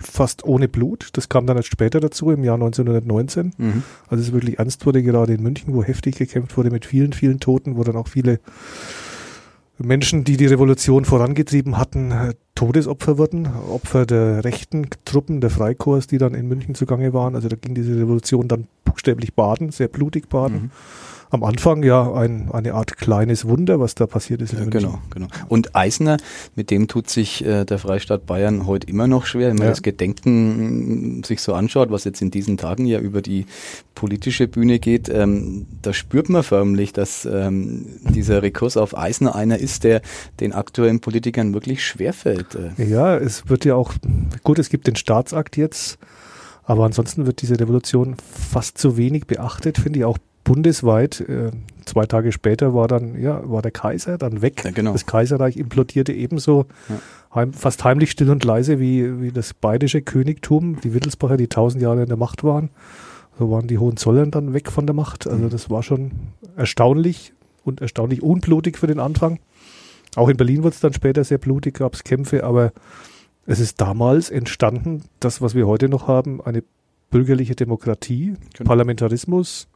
fast 0.00 0.44
ohne 0.44 0.68
Blut. 0.68 1.08
Das 1.12 1.28
kam 1.28 1.46
dann 1.46 1.56
erst 1.56 1.70
später 1.70 2.00
dazu, 2.00 2.30
im 2.30 2.44
Jahr 2.44 2.54
1919. 2.54 3.52
Mhm. 3.56 3.82
Also 4.08 4.22
es 4.22 4.32
wirklich 4.32 4.58
ernst 4.58 4.86
wurde, 4.86 5.02
gerade 5.02 5.34
in 5.34 5.42
München, 5.42 5.74
wo 5.74 5.82
heftig 5.82 6.16
gekämpft 6.16 6.56
wurde 6.56 6.70
mit 6.70 6.86
vielen, 6.86 7.12
vielen 7.12 7.40
Toten, 7.40 7.76
wo 7.76 7.84
dann 7.84 7.96
auch 7.96 8.08
viele 8.08 8.40
Menschen, 9.78 10.24
die 10.24 10.36
die 10.36 10.46
Revolution 10.46 11.04
vorangetrieben 11.04 11.78
hatten, 11.78 12.12
äh, 12.12 12.34
Todesopfer 12.54 13.18
wurden, 13.18 13.46
Opfer 13.46 14.06
der 14.06 14.44
rechten 14.44 14.86
Truppen, 15.04 15.40
der 15.40 15.50
Freikorps, 15.50 16.06
die 16.06 16.18
dann 16.18 16.34
in 16.34 16.46
München 16.46 16.74
zugange 16.74 17.12
waren. 17.12 17.34
Also 17.34 17.48
da 17.48 17.56
ging 17.56 17.74
diese 17.74 17.96
Revolution 17.96 18.46
dann 18.46 18.68
buchstäblich 18.84 19.34
baden, 19.34 19.72
sehr 19.72 19.88
blutig 19.88 20.28
baden. 20.28 20.54
Mhm 20.54 20.70
am 21.32 21.44
Anfang 21.44 21.82
ja 21.82 22.12
ein, 22.12 22.50
eine 22.52 22.74
Art 22.74 22.98
kleines 22.98 23.48
Wunder, 23.48 23.80
was 23.80 23.94
da 23.94 24.06
passiert 24.06 24.42
ist. 24.42 24.52
Ja, 24.52 24.66
genau, 24.66 24.98
genau. 25.08 25.28
Und 25.48 25.74
Eisner, 25.74 26.18
mit 26.56 26.70
dem 26.70 26.88
tut 26.88 27.08
sich 27.08 27.42
äh, 27.42 27.64
der 27.64 27.78
Freistaat 27.78 28.26
Bayern 28.26 28.66
heute 28.66 28.86
immer 28.86 29.06
noch 29.06 29.24
schwer, 29.24 29.48
wenn 29.48 29.56
man 29.56 29.68
ja. 29.68 29.70
das 29.70 29.80
Gedenken 29.80 31.20
mm, 31.20 31.24
sich 31.24 31.40
so 31.40 31.54
anschaut, 31.54 31.90
was 31.90 32.04
jetzt 32.04 32.20
in 32.20 32.30
diesen 32.30 32.58
Tagen 32.58 32.84
ja 32.84 33.00
über 33.00 33.22
die 33.22 33.46
politische 33.94 34.46
Bühne 34.46 34.78
geht. 34.78 35.08
Ähm, 35.08 35.64
da 35.80 35.94
spürt 35.94 36.28
man 36.28 36.42
förmlich, 36.42 36.92
dass 36.92 37.24
ähm, 37.24 37.86
dieser 38.10 38.42
Rekurs 38.42 38.76
auf 38.76 38.94
Eisner 38.96 39.34
einer 39.34 39.58
ist, 39.58 39.84
der 39.84 40.02
den 40.38 40.52
aktuellen 40.52 41.00
Politikern 41.00 41.54
wirklich 41.54 41.82
schwerfällt. 41.82 42.58
Äh. 42.76 42.84
Ja, 42.84 43.16
es 43.16 43.48
wird 43.48 43.64
ja 43.64 43.74
auch, 43.74 43.94
gut, 44.44 44.58
es 44.58 44.68
gibt 44.68 44.86
den 44.86 44.96
Staatsakt 44.96 45.56
jetzt, 45.56 45.96
aber 46.62 46.84
ansonsten 46.84 47.24
wird 47.24 47.40
diese 47.40 47.58
Revolution 47.58 48.16
fast 48.18 48.76
zu 48.76 48.98
wenig 48.98 49.26
beachtet, 49.26 49.78
finde 49.78 50.00
ich 50.00 50.04
auch 50.04 50.18
bundesweit. 50.44 51.20
Äh, 51.20 51.50
zwei 51.84 52.06
Tage 52.06 52.32
später 52.32 52.74
war 52.74 52.88
dann, 52.88 53.20
ja, 53.20 53.42
war 53.48 53.62
der 53.62 53.70
Kaiser 53.70 54.18
dann 54.18 54.42
weg. 54.42 54.62
Ja, 54.64 54.70
genau. 54.70 54.92
Das 54.92 55.06
Kaiserreich 55.06 55.56
implodierte 55.56 56.12
ebenso 56.12 56.66
ja. 56.88 56.98
heim, 57.34 57.52
fast 57.52 57.84
heimlich 57.84 58.10
still 58.10 58.30
und 58.30 58.44
leise 58.44 58.80
wie, 58.80 59.20
wie 59.20 59.30
das 59.30 59.54
bayerische 59.54 60.02
Königtum. 60.02 60.80
Die 60.80 60.94
Wittelsbacher, 60.94 61.36
die 61.36 61.48
tausend 61.48 61.82
Jahre 61.82 62.02
in 62.02 62.08
der 62.08 62.16
Macht 62.16 62.44
waren. 62.44 62.70
So 63.38 63.50
waren 63.50 63.66
die 63.66 63.78
Hohenzollern 63.78 64.30
dann 64.30 64.52
weg 64.52 64.70
von 64.70 64.86
der 64.86 64.94
Macht. 64.94 65.26
Also 65.26 65.44
mhm. 65.44 65.50
das 65.50 65.70
war 65.70 65.82
schon 65.82 66.12
erstaunlich 66.56 67.32
und 67.64 67.80
erstaunlich 67.80 68.22
unblutig 68.22 68.78
für 68.78 68.86
den 68.86 69.00
Anfang. 69.00 69.38
Auch 70.16 70.28
in 70.28 70.36
Berlin 70.36 70.62
wurde 70.62 70.74
es 70.74 70.80
dann 70.80 70.92
später 70.92 71.24
sehr 71.24 71.38
blutig, 71.38 71.74
gab 71.74 71.94
es 71.94 72.04
Kämpfe, 72.04 72.44
aber 72.44 72.72
es 73.46 73.60
ist 73.60 73.80
damals 73.80 74.30
entstanden, 74.30 75.04
das, 75.20 75.40
was 75.40 75.54
wir 75.54 75.66
heute 75.66 75.88
noch 75.88 76.06
haben, 76.06 76.40
eine 76.42 76.62
bürgerliche 77.10 77.54
Demokratie, 77.54 78.34
genau. 78.54 78.68
Parlamentarismus, 78.68 79.68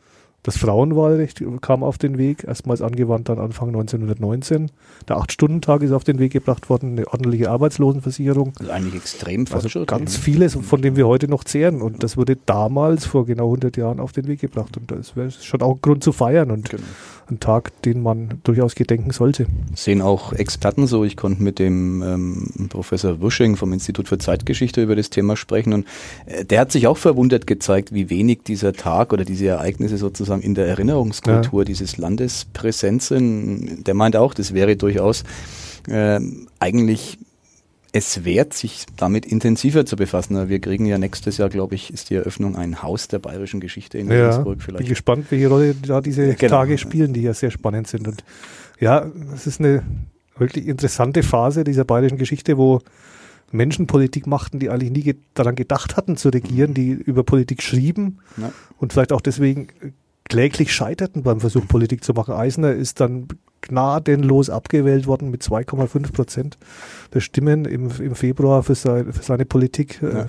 das 0.46 0.58
Frauenwahlrecht 0.58 1.42
kam 1.60 1.82
auf 1.82 1.98
den 1.98 2.18
Weg, 2.18 2.44
erstmals 2.44 2.80
angewandt 2.80 3.28
dann 3.28 3.40
Anfang 3.40 3.70
1919. 3.70 4.70
Der 5.08 5.16
Acht-Stunden-Tag 5.16 5.82
ist 5.82 5.90
auf 5.90 6.04
den 6.04 6.20
Weg 6.20 6.32
gebracht 6.34 6.70
worden, 6.70 6.92
eine 6.92 7.08
ordentliche 7.08 7.50
Arbeitslosenversicherung. 7.50 8.52
Also 8.60 8.70
eigentlich 8.70 8.94
extrem 8.94 9.44
also 9.50 9.84
Ganz 9.86 10.16
vieles, 10.16 10.54
von 10.54 10.82
dem 10.82 10.94
wir 10.94 11.08
heute 11.08 11.26
noch 11.26 11.42
zehren. 11.42 11.82
Und 11.82 12.04
das 12.04 12.16
wurde 12.16 12.36
damals 12.46 13.06
vor 13.06 13.26
genau 13.26 13.46
100 13.46 13.76
Jahren 13.76 13.98
auf 13.98 14.12
den 14.12 14.28
Weg 14.28 14.40
gebracht. 14.40 14.76
Und 14.76 14.88
das 14.88 15.16
wäre 15.16 15.32
schon 15.32 15.62
auch 15.62 15.74
ein 15.74 15.80
Grund 15.82 16.04
zu 16.04 16.12
feiern 16.12 16.52
und 16.52 16.70
genau. 16.70 16.84
Ein 17.30 17.40
Tag, 17.40 17.82
den 17.82 18.02
man 18.02 18.40
durchaus 18.44 18.74
gedenken 18.74 19.10
sollte. 19.10 19.46
Sehen 19.74 20.00
auch 20.00 20.32
Experten 20.32 20.86
so. 20.86 21.04
Ich 21.04 21.16
konnte 21.16 21.42
mit 21.42 21.58
dem 21.58 22.02
ähm, 22.02 22.68
Professor 22.68 23.20
Wusching 23.20 23.56
vom 23.56 23.72
Institut 23.72 24.08
für 24.08 24.18
Zeitgeschichte 24.18 24.82
über 24.82 24.96
das 24.96 25.10
Thema 25.10 25.36
sprechen. 25.36 25.72
Und 25.72 25.86
äh, 26.26 26.44
der 26.44 26.60
hat 26.60 26.72
sich 26.72 26.86
auch 26.86 26.96
verwundert 26.96 27.46
gezeigt, 27.46 27.92
wie 27.92 28.10
wenig 28.10 28.40
dieser 28.46 28.72
Tag 28.72 29.12
oder 29.12 29.24
diese 29.24 29.46
Ereignisse 29.46 29.98
sozusagen 29.98 30.42
in 30.42 30.54
der 30.54 30.66
Erinnerungskultur 30.66 31.62
ja. 31.62 31.64
dieses 31.64 31.96
Landes 31.96 32.46
präsent 32.52 33.02
sind. 33.02 33.86
Der 33.86 33.94
meint 33.94 34.16
auch, 34.16 34.34
das 34.34 34.54
wäre 34.54 34.76
durchaus 34.76 35.24
äh, 35.88 36.20
eigentlich 36.60 37.18
es 37.96 38.24
wert, 38.24 38.52
sich 38.52 38.84
damit 38.96 39.24
intensiver 39.24 39.86
zu 39.86 39.96
befassen. 39.96 40.48
Wir 40.48 40.60
kriegen 40.60 40.84
ja 40.84 40.98
nächstes 40.98 41.38
Jahr, 41.38 41.48
glaube 41.48 41.74
ich, 41.74 41.92
ist 41.92 42.10
die 42.10 42.14
Eröffnung 42.14 42.54
ein 42.54 42.82
Haus 42.82 43.08
der 43.08 43.18
bayerischen 43.18 43.58
Geschichte 43.58 43.96
in 43.96 44.10
ja, 44.10 44.28
Regensburg. 44.28 44.60
Vielleicht. 44.60 44.78
Bin 44.78 44.88
gespannt, 44.88 45.26
welche 45.30 45.48
Rolle 45.48 45.74
da 45.74 46.00
diese 46.02 46.34
genau. 46.34 46.50
Tage 46.50 46.76
spielen, 46.76 47.14
die 47.14 47.22
ja 47.22 47.32
sehr 47.32 47.50
spannend 47.50 47.88
sind. 47.88 48.06
Und 48.06 48.22
ja, 48.78 49.06
es 49.34 49.46
ist 49.46 49.60
eine 49.60 49.82
wirklich 50.36 50.66
interessante 50.66 51.22
Phase 51.22 51.64
dieser 51.64 51.84
bayerischen 51.84 52.18
Geschichte, 52.18 52.58
wo 52.58 52.80
Menschen 53.50 53.86
Politik 53.86 54.26
machten, 54.26 54.58
die 54.58 54.68
eigentlich 54.68 54.90
nie 54.90 55.02
ge 55.02 55.16
daran 55.32 55.54
gedacht 55.54 55.96
hatten 55.96 56.16
zu 56.16 56.28
regieren, 56.28 56.74
die 56.74 56.90
über 56.90 57.22
Politik 57.22 57.62
schrieben 57.62 58.18
ja. 58.36 58.52
und 58.78 58.92
vielleicht 58.92 59.12
auch 59.12 59.20
deswegen 59.22 59.68
kläglich 60.28 60.74
scheiterten 60.74 61.22
beim 61.22 61.40
Versuch, 61.40 61.66
Politik 61.66 62.04
zu 62.04 62.12
machen. 62.12 62.34
Eisner 62.34 62.72
ist 62.72 63.00
dann 63.00 63.28
gnadenlos 63.68 64.50
abgewählt 64.50 65.06
worden 65.06 65.30
mit 65.30 65.42
2,5 65.42 66.12
Prozent 66.12 66.58
der 67.14 67.20
Stimmen 67.20 67.64
im, 67.64 67.90
im 68.00 68.14
Februar 68.14 68.62
für, 68.62 68.74
sein, 68.74 69.12
für 69.12 69.22
seine 69.22 69.44
Politik. 69.44 70.02
Äh, 70.02 70.14
ja. 70.14 70.26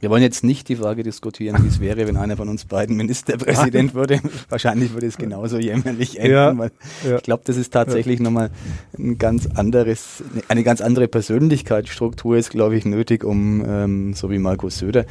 Wir 0.00 0.10
wollen 0.10 0.22
jetzt 0.22 0.44
nicht 0.44 0.68
die 0.68 0.76
Frage 0.76 1.02
diskutieren, 1.02 1.56
wie 1.62 1.68
es 1.68 1.80
wäre, 1.80 2.06
wenn 2.06 2.16
einer 2.16 2.36
von 2.36 2.48
uns 2.48 2.64
beiden 2.64 2.96
Ministerpräsident 2.96 3.94
würde. 3.94 4.20
Wahrscheinlich 4.48 4.92
würde 4.92 5.06
es 5.06 5.16
genauso 5.16 5.58
jämmerlich 5.58 6.18
enden, 6.18 6.32
ja, 6.32 6.58
weil 6.58 6.70
ja. 7.08 7.16
ich 7.16 7.22
glaube, 7.22 7.42
das 7.46 7.56
ist 7.56 7.72
tatsächlich 7.72 8.18
ja. 8.18 8.24
nochmal 8.24 8.50
ein 8.98 9.18
ganz 9.18 9.46
anderes, 9.46 10.22
eine 10.48 10.62
ganz 10.62 10.80
andere 10.80 11.08
Persönlichkeitsstruktur 11.08 12.36
ist, 12.36 12.50
glaube 12.50 12.76
ich, 12.76 12.84
nötig, 12.84 13.24
um 13.24 13.64
ähm, 13.66 14.14
so 14.14 14.30
wie 14.30 14.38
Markus 14.38 14.78
Söder 14.78 15.06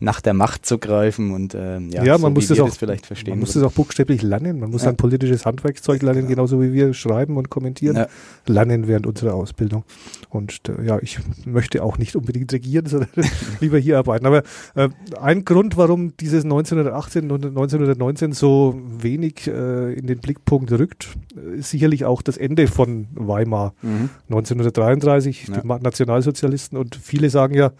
nach 0.00 0.20
der 0.20 0.34
Macht 0.34 0.66
zu 0.66 0.78
greifen 0.78 1.32
und 1.32 1.54
ähm, 1.54 1.90
ja, 1.90 2.04
ja 2.04 2.12
man 2.12 2.30
so 2.32 2.34
muss 2.34 2.48
das 2.48 2.60
auch, 2.60 2.66
das 2.66 2.76
vielleicht 2.76 3.06
verstehen. 3.06 3.32
Man 3.32 3.40
muss 3.40 3.52
das 3.52 3.62
auch 3.62 3.72
buchstäblich 3.72 4.22
lernen. 4.22 4.60
Man 4.60 4.70
muss 4.70 4.86
ein 4.86 4.96
politisches 4.96 5.46
Handwerkszeug 5.46 6.02
lernen, 6.02 6.28
genauso 6.28 6.62
wie 6.62 6.72
wir 6.72 6.94
schreiben 6.94 7.36
und 7.36 7.50
kommentieren, 7.50 8.06
lernen 8.46 8.86
während 8.86 9.06
unserer 9.06 9.34
Ausbildung. 9.34 9.84
Und 10.28 10.60
äh, 10.68 10.84
ja, 10.84 10.98
ich 11.00 11.18
möchte 11.44 11.82
auch 11.82 11.98
nicht 11.98 12.16
unbedingt 12.16 12.52
regieren, 12.52 12.86
sondern 12.86 13.08
lieber 13.60 13.78
hier 13.78 13.98
arbeiten. 13.98 14.26
Aber 14.28 14.42
äh, 14.74 14.88
ein 15.20 15.44
Grund, 15.44 15.76
warum 15.76 16.16
dieses 16.16 16.44
1918 16.44 17.30
und 17.30 17.44
1919 17.44 18.32
so 18.32 18.80
wenig 18.98 19.46
äh, 19.46 19.94
in 19.94 20.06
den 20.06 20.18
Blickpunkt 20.18 20.70
rückt, 20.72 21.08
ist 21.56 21.70
sicherlich 21.70 22.04
auch 22.04 22.22
das 22.22 22.36
Ende 22.36 22.66
von 22.66 23.08
Weimar. 23.14 23.74
Mhm. 23.82 24.10
1933, 24.28 25.48
ja. 25.48 25.60
die 25.60 25.66
Nationalsozialisten 25.66 26.78
und 26.78 26.96
viele 26.96 27.30
sagen 27.30 27.54
ja, 27.54 27.72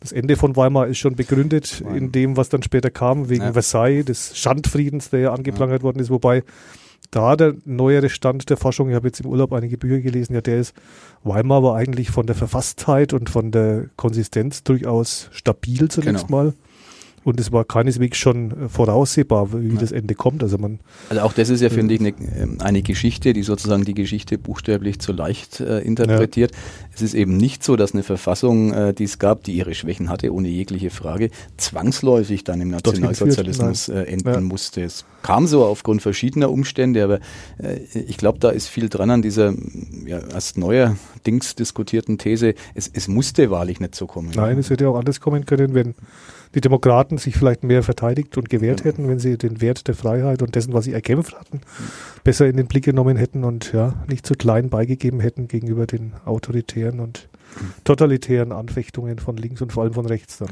das 0.00 0.12
Ende 0.12 0.36
von 0.36 0.54
Weimar 0.56 0.88
ist 0.88 0.98
schon 0.98 1.14
begründet 1.14 1.80
Weimar. 1.82 1.96
in 1.96 2.12
dem, 2.12 2.36
was 2.36 2.50
dann 2.50 2.62
später 2.62 2.90
kam, 2.90 3.30
wegen 3.30 3.44
ja. 3.44 3.52
Versailles, 3.52 4.04
des 4.04 4.36
Schandfriedens, 4.36 5.10
der 5.10 5.20
ja 5.20 5.32
angeprangert 5.32 5.80
ja. 5.80 5.84
worden 5.84 6.00
ist, 6.00 6.10
wobei 6.10 6.42
da 7.14 7.36
der 7.36 7.54
neuere 7.64 8.08
Stand 8.08 8.50
der 8.50 8.56
Forschung, 8.56 8.88
ich 8.88 8.94
habe 8.96 9.06
jetzt 9.06 9.20
im 9.20 9.26
Urlaub 9.26 9.52
einige 9.52 9.78
Bücher 9.78 10.00
gelesen, 10.00 10.34
ja, 10.34 10.40
der 10.40 10.58
ist, 10.58 10.74
Weimar 11.22 11.62
war 11.62 11.76
eigentlich 11.76 12.10
von 12.10 12.26
der 12.26 12.34
Verfasstheit 12.34 13.12
und 13.12 13.30
von 13.30 13.52
der 13.52 13.86
Konsistenz 13.96 14.64
durchaus 14.64 15.28
stabil 15.32 15.88
zunächst 15.88 16.26
genau. 16.26 16.44
mal. 16.44 16.54
Und 17.24 17.40
es 17.40 17.50
war 17.52 17.64
keineswegs 17.64 18.18
schon 18.18 18.50
äh, 18.50 18.68
voraussehbar, 18.68 19.48
wie 19.52 19.74
ja. 19.74 19.80
das 19.80 19.92
Ende 19.92 20.14
kommt. 20.14 20.42
Also, 20.42 20.58
man, 20.58 20.80
also 21.08 21.22
auch 21.22 21.32
das 21.32 21.48
ist 21.48 21.62
ja, 21.62 21.70
finde 21.70 21.94
ich, 21.94 22.00
eine, 22.00 22.14
ähm, 22.36 22.58
eine, 22.60 22.82
Geschichte, 22.82 23.32
die 23.32 23.42
sozusagen 23.42 23.84
die 23.84 23.94
Geschichte 23.94 24.36
buchstäblich 24.36 24.98
zu 25.00 25.12
leicht 25.12 25.60
äh, 25.60 25.80
interpretiert. 25.80 26.52
Ja. 26.52 26.58
Es 26.94 27.02
ist 27.02 27.14
eben 27.14 27.36
nicht 27.36 27.64
so, 27.64 27.76
dass 27.76 27.94
eine 27.94 28.02
Verfassung, 28.02 28.72
äh, 28.72 28.92
die 28.92 29.04
es 29.04 29.18
gab, 29.18 29.42
die 29.44 29.52
ihre 29.52 29.74
Schwächen 29.74 30.10
hatte, 30.10 30.32
ohne 30.32 30.48
jegliche 30.48 30.90
Frage, 30.90 31.30
zwangsläufig 31.56 32.44
dann 32.44 32.60
im 32.60 32.68
Nationalsozialismus 32.68 33.88
äh, 33.88 34.02
enden 34.02 34.28
ja. 34.32 34.40
musste. 34.40 34.82
Es 34.82 35.06
kam 35.22 35.46
so 35.46 35.64
aufgrund 35.64 36.02
verschiedener 36.02 36.50
Umstände, 36.50 37.02
aber 37.02 37.20
äh, 37.58 37.78
ich 38.06 38.18
glaube, 38.18 38.38
da 38.38 38.50
ist 38.50 38.68
viel 38.68 38.90
dran 38.90 39.10
an 39.10 39.22
dieser 39.22 39.54
ja, 40.04 40.18
erst 40.18 40.58
neuer 40.58 40.96
Dings 41.26 41.54
diskutierten 41.54 42.18
These. 42.18 42.54
Es, 42.74 42.90
es 42.92 43.08
musste 43.08 43.50
wahrlich 43.50 43.80
nicht 43.80 43.94
so 43.94 44.06
kommen. 44.06 44.30
Nein, 44.34 44.58
es 44.58 44.68
hätte 44.68 44.88
auch 44.88 44.98
anders 44.98 45.20
kommen 45.20 45.46
können, 45.46 45.72
wenn 45.72 45.94
die 46.54 46.60
Demokraten 46.60 47.18
sich 47.18 47.36
vielleicht 47.36 47.64
mehr 47.64 47.82
verteidigt 47.82 48.36
und 48.38 48.48
gewehrt 48.48 48.84
hätten, 48.84 49.08
wenn 49.08 49.18
sie 49.18 49.36
den 49.36 49.60
Wert 49.60 49.88
der 49.88 49.94
Freiheit 49.94 50.40
und 50.42 50.54
dessen, 50.54 50.72
was 50.72 50.84
sie 50.84 50.92
erkämpft 50.92 51.38
hatten, 51.38 51.60
besser 52.22 52.46
in 52.46 52.56
den 52.56 52.66
Blick 52.66 52.84
genommen 52.84 53.16
hätten 53.16 53.44
und 53.44 53.72
ja, 53.72 53.94
nicht 54.08 54.26
zu 54.26 54.34
klein 54.34 54.70
beigegeben 54.70 55.20
hätten 55.20 55.48
gegenüber 55.48 55.86
den 55.86 56.12
autoritären 56.24 57.00
und 57.00 57.28
totalitären 57.84 58.52
Anfechtungen 58.52 59.18
von 59.18 59.36
links 59.36 59.62
und 59.62 59.72
vor 59.72 59.84
allem 59.84 59.94
von 59.94 60.06
rechts 60.06 60.38
dann. 60.38 60.48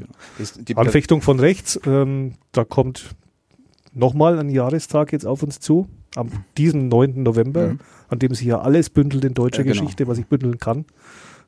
Genau. 0.65 0.81
Anfechtung 0.81 1.23
von 1.23 1.41
rechts, 1.41 1.81
ähm, 1.87 2.35
da 2.53 2.65
kommt 2.65 3.15
nochmal 3.93 4.39
ein 4.39 4.49
Jahrestag 4.49 5.13
jetzt 5.13 5.27
auf 5.27 5.43
uns 5.43 5.61
zu, 5.61 5.89
am 6.17 6.31
diesen 6.57 6.89
9. 6.89 7.23
November, 7.23 7.69
mhm. 7.69 7.79
an 8.09 8.19
dem 8.19 8.35
sich 8.35 8.47
ja 8.47 8.61
alles 8.61 8.91
bündelt 8.91 9.25
in 9.25 9.35
deutscher 9.35 9.65
ja, 9.65 9.73
genau. 9.73 9.81
Geschichte, 9.83 10.07
was 10.07 10.19
ich 10.19 10.27
bündeln 10.27 10.59
kann 10.59 10.85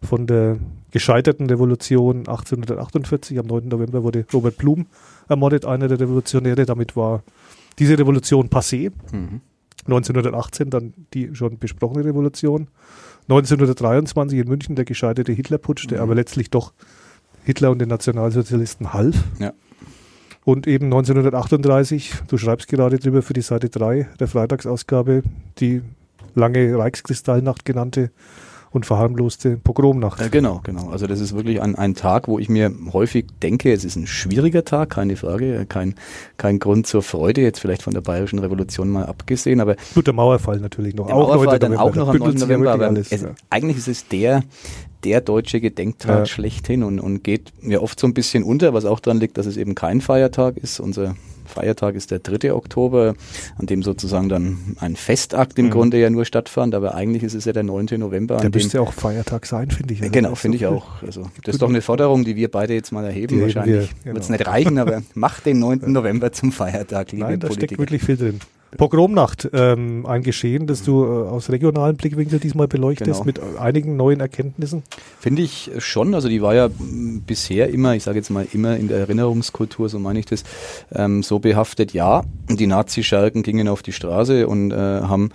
von 0.02 0.26
der 0.26 0.58
gescheiterten 0.90 1.46
Revolution 1.46 2.20
1848. 2.20 3.38
Am 3.38 3.46
9. 3.46 3.68
November 3.68 4.02
wurde 4.02 4.26
Robert 4.32 4.58
Blum 4.58 4.86
ermordet, 5.28 5.64
einer 5.64 5.88
der 5.88 6.00
Revolutionäre. 6.00 6.66
Damit 6.66 6.96
war 6.96 7.22
diese 7.78 7.98
Revolution 7.98 8.48
passé. 8.48 8.92
Mhm. 9.12 9.40
1918 9.86 10.70
dann 10.70 10.94
die 11.12 11.34
schon 11.34 11.58
besprochene 11.58 12.04
Revolution. 12.04 12.68
1923 13.28 14.38
in 14.38 14.48
München 14.48 14.76
der 14.76 14.84
gescheiterte 14.84 15.32
Hitlerputsch, 15.32 15.90
der 15.90 15.98
mhm. 15.98 16.04
aber 16.04 16.14
letztlich 16.14 16.50
doch 16.50 16.72
Hitler 17.44 17.70
und 17.70 17.78
den 17.78 17.88
Nationalsozialisten 17.88 18.92
half. 18.92 19.16
Ja. 19.38 19.52
Und 20.44 20.66
eben 20.66 20.86
1938, 20.86 22.12
du 22.28 22.36
schreibst 22.36 22.68
gerade 22.68 22.98
drüber 22.98 23.22
für 23.22 23.32
die 23.32 23.40
Seite 23.40 23.70
3 23.70 24.08
der 24.20 24.28
Freitagsausgabe, 24.28 25.22
die 25.58 25.82
lange 26.34 26.76
Reichskristallnacht 26.76 27.64
genannte 27.64 28.10
und 28.74 28.84
verharmloste 28.84 29.56
Pogromnacht. 29.56 30.32
Genau, 30.32 30.60
genau. 30.64 30.88
Also 30.90 31.06
das 31.06 31.20
ist 31.20 31.34
wirklich 31.34 31.62
ein, 31.62 31.76
ein 31.76 31.94
Tag, 31.94 32.26
wo 32.26 32.40
ich 32.40 32.48
mir 32.48 32.72
häufig 32.92 33.26
denke, 33.40 33.72
es 33.72 33.84
ist 33.84 33.94
ein 33.94 34.08
schwieriger 34.08 34.64
Tag, 34.64 34.90
keine 34.90 35.14
Frage, 35.14 35.64
kein, 35.66 35.94
kein 36.38 36.58
Grund 36.58 36.88
zur 36.88 37.02
Freude, 37.02 37.40
jetzt 37.40 37.60
vielleicht 37.60 37.82
von 37.82 37.94
der 37.94 38.00
Bayerischen 38.00 38.40
Revolution 38.40 38.90
mal 38.90 39.06
abgesehen, 39.06 39.60
aber... 39.60 39.76
Gut, 39.94 40.08
der 40.08 40.14
Mauerfall 40.14 40.58
natürlich 40.58 40.94
noch. 40.96 41.06
Der 41.06 41.14
auch 41.14 41.28
Mauerfall 41.28 41.60
dann 41.60 41.76
auch 41.76 41.94
noch 41.94 42.08
am 42.08 42.16
9. 42.16 42.34
November, 42.34 42.72
aber 42.72 42.88
alles, 42.88 43.12
es, 43.12 43.22
ja. 43.22 43.28
eigentlich 43.48 43.76
ist 43.78 43.88
es 43.88 44.08
der, 44.08 44.42
der 45.04 45.20
deutsche 45.20 45.60
Gedenktag 45.60 46.18
ja. 46.18 46.26
schlechthin 46.26 46.82
und, 46.82 46.98
und 46.98 47.22
geht 47.22 47.52
mir 47.60 47.80
oft 47.80 48.00
so 48.00 48.08
ein 48.08 48.14
bisschen 48.14 48.42
unter, 48.42 48.74
was 48.74 48.86
auch 48.86 48.98
daran 48.98 49.20
liegt, 49.20 49.38
dass 49.38 49.46
es 49.46 49.56
eben 49.56 49.76
kein 49.76 50.00
Feiertag 50.00 50.56
ist. 50.56 50.80
Unser 50.80 51.14
Feiertag 51.44 51.94
ist 51.94 52.10
der 52.10 52.18
3. 52.18 52.52
Oktober, 52.52 53.14
an 53.58 53.66
dem 53.66 53.82
sozusagen 53.82 54.28
dann 54.28 54.76
ein 54.80 54.96
Festakt 54.96 55.58
im 55.58 55.66
mhm. 55.66 55.70
Grunde 55.70 55.98
ja 55.98 56.10
nur 56.10 56.24
stattfand, 56.24 56.74
aber 56.74 56.94
eigentlich 56.94 57.22
ist 57.22 57.34
es 57.34 57.44
ja 57.44 57.52
der 57.52 57.62
9. 57.62 57.86
November. 57.98 58.38
Der 58.38 58.50
müsste 58.50 58.78
ja 58.78 58.82
auch 58.82 58.92
Feiertag 58.92 59.46
sein, 59.46 59.70
finde 59.70 59.94
ich. 59.94 60.00
Also 60.00 60.12
genau, 60.12 60.34
finde 60.34 60.56
ich 60.56 60.66
auch. 60.66 61.02
Also, 61.02 61.28
das 61.42 61.56
ist 61.56 61.62
doch 61.62 61.68
eine 61.68 61.82
Forderung, 61.82 62.24
die 62.24 62.36
wir 62.36 62.50
beide 62.50 62.74
jetzt 62.74 62.92
mal 62.92 63.04
erheben. 63.04 63.36
Die 63.36 63.42
Wahrscheinlich 63.42 63.90
genau. 64.02 64.14
wird 64.14 64.24
es 64.24 64.30
nicht 64.30 64.46
reichen, 64.46 64.78
aber 64.78 65.02
macht 65.14 65.46
den 65.46 65.58
9. 65.58 65.92
November 65.92 66.32
zum 66.32 66.52
Feiertag, 66.52 67.12
liebe 67.12 67.24
Nein, 67.24 67.40
da 67.40 67.48
Politiker. 67.48 67.66
steckt 67.66 67.78
wirklich 67.78 68.02
viel 68.02 68.16
drin. 68.16 68.40
Pogromnacht, 68.76 69.48
ähm, 69.52 70.06
ein 70.06 70.22
Geschehen, 70.22 70.66
das 70.66 70.82
du 70.82 71.04
äh, 71.04 71.06
aus 71.06 71.50
regionalen 71.50 71.96
Blickwinkeln 71.96 72.40
diesmal 72.40 72.68
beleuchtest, 72.68 73.24
genau. 73.24 73.24
mit 73.24 73.40
einigen 73.58 73.96
neuen 73.96 74.20
Erkenntnissen? 74.20 74.82
Finde 75.20 75.42
ich 75.42 75.70
schon. 75.78 76.14
Also 76.14 76.28
die 76.28 76.42
war 76.42 76.54
ja 76.54 76.68
bisher 77.26 77.70
immer, 77.70 77.94
ich 77.94 78.02
sage 78.02 78.18
jetzt 78.18 78.30
mal 78.30 78.46
immer 78.52 78.76
in 78.76 78.88
der 78.88 78.98
Erinnerungskultur, 78.98 79.88
so 79.88 79.98
meine 79.98 80.18
ich 80.18 80.26
das, 80.26 80.44
ähm, 80.92 81.22
so 81.22 81.38
behaftet. 81.38 81.92
Ja, 81.92 82.22
die 82.48 82.66
Nazi-Schalken 82.66 83.42
gingen 83.42 83.68
auf 83.68 83.82
die 83.82 83.92
Straße 83.92 84.46
und 84.46 84.72
äh, 84.72 84.76
haben 84.76 85.30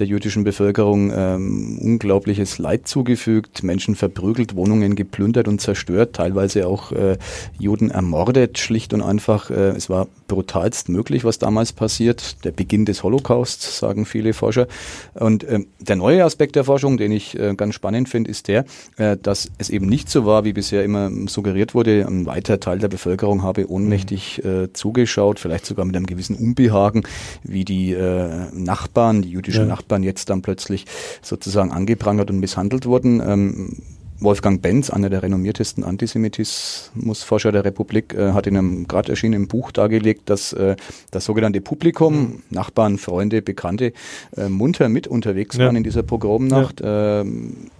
der 0.00 0.06
jüdischen 0.06 0.44
Bevölkerung 0.44 1.12
ähm, 1.14 1.78
unglaubliches 1.78 2.58
Leid 2.58 2.88
zugefügt, 2.88 3.62
Menschen 3.62 3.94
verprügelt, 3.94 4.56
Wohnungen 4.56 4.96
geplündert 4.96 5.46
und 5.46 5.60
zerstört, 5.60 6.16
teilweise 6.16 6.66
auch 6.66 6.92
äh, 6.92 7.18
Juden 7.58 7.90
ermordet, 7.90 8.58
schlicht 8.58 8.94
und 8.94 9.02
einfach. 9.02 9.50
Äh, 9.50 9.70
es 9.70 9.90
war 9.90 10.08
brutalst 10.26 10.88
möglich, 10.88 11.24
was 11.24 11.38
damals 11.38 11.72
passiert. 11.72 12.44
Der 12.44 12.52
Beginn 12.52 12.84
des 12.84 13.02
Holocaust, 13.02 13.62
sagen 13.62 14.06
viele 14.06 14.32
Forscher. 14.32 14.68
Und 15.14 15.44
äh, 15.44 15.60
der 15.80 15.96
neue 15.96 16.24
Aspekt 16.24 16.56
der 16.56 16.64
Forschung, 16.64 16.96
den 16.96 17.12
ich 17.12 17.38
äh, 17.38 17.54
ganz 17.54 17.74
spannend 17.74 18.08
finde, 18.08 18.30
ist 18.30 18.48
der, 18.48 18.64
äh, 18.96 19.16
dass 19.16 19.50
es 19.58 19.68
eben 19.68 19.86
nicht 19.86 20.08
so 20.08 20.24
war, 20.24 20.44
wie 20.44 20.52
bisher 20.52 20.84
immer 20.84 21.10
suggeriert 21.26 21.74
wurde, 21.74 22.06
ein 22.06 22.24
weiter 22.26 22.58
Teil 22.60 22.78
der 22.78 22.88
Bevölkerung 22.88 23.42
habe 23.42 23.70
ohnmächtig 23.70 24.40
mhm. 24.42 24.50
äh, 24.50 24.72
zugeschaut, 24.72 25.38
vielleicht 25.38 25.66
sogar 25.66 25.84
mit 25.84 25.96
einem 25.96 26.06
gewissen 26.06 26.36
Unbehagen, 26.36 27.02
wie 27.42 27.64
die 27.64 27.92
äh, 27.92 28.46
Nachbarn, 28.52 29.22
die 29.22 29.30
jüdischen 29.30 29.62
ja. 29.62 29.68
Nachbarn 29.68 29.89
jetzt 29.98 30.30
dann 30.30 30.42
plötzlich 30.42 30.86
sozusagen 31.22 31.72
angeprangert 31.72 32.30
und 32.30 32.40
misshandelt 32.40 32.86
wurden. 32.86 33.20
Ähm, 33.20 33.76
Wolfgang 34.20 34.60
Benz, 34.60 34.90
einer 34.90 35.08
der 35.08 35.22
renommiertesten 35.22 35.82
Antisemitismusforscher 35.82 37.52
der 37.52 37.64
Republik, 37.64 38.14
äh, 38.14 38.32
hat 38.32 38.46
in 38.46 38.56
einem 38.56 38.86
gerade 38.86 39.10
erschienenen 39.10 39.48
Buch 39.48 39.72
dargelegt, 39.72 40.28
dass 40.28 40.52
äh, 40.52 40.76
das 41.10 41.24
sogenannte 41.24 41.60
Publikum, 41.60 42.14
mhm. 42.14 42.42
Nachbarn, 42.50 42.98
Freunde, 42.98 43.40
Bekannte, 43.42 43.92
äh, 44.36 44.48
munter 44.48 44.88
mit 44.88 45.06
unterwegs 45.06 45.56
ja. 45.56 45.66
waren 45.66 45.76
in 45.76 45.84
dieser 45.84 46.02
Pogromnacht. 46.02 46.80
Ja. 46.80 47.22
Ähm, 47.22 47.70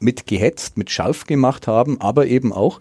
mit 0.00 0.26
gehetzt, 0.26 0.76
mit 0.76 0.90
scharf 0.90 1.24
gemacht 1.24 1.66
haben, 1.66 2.00
aber 2.00 2.26
eben 2.26 2.52
auch 2.52 2.80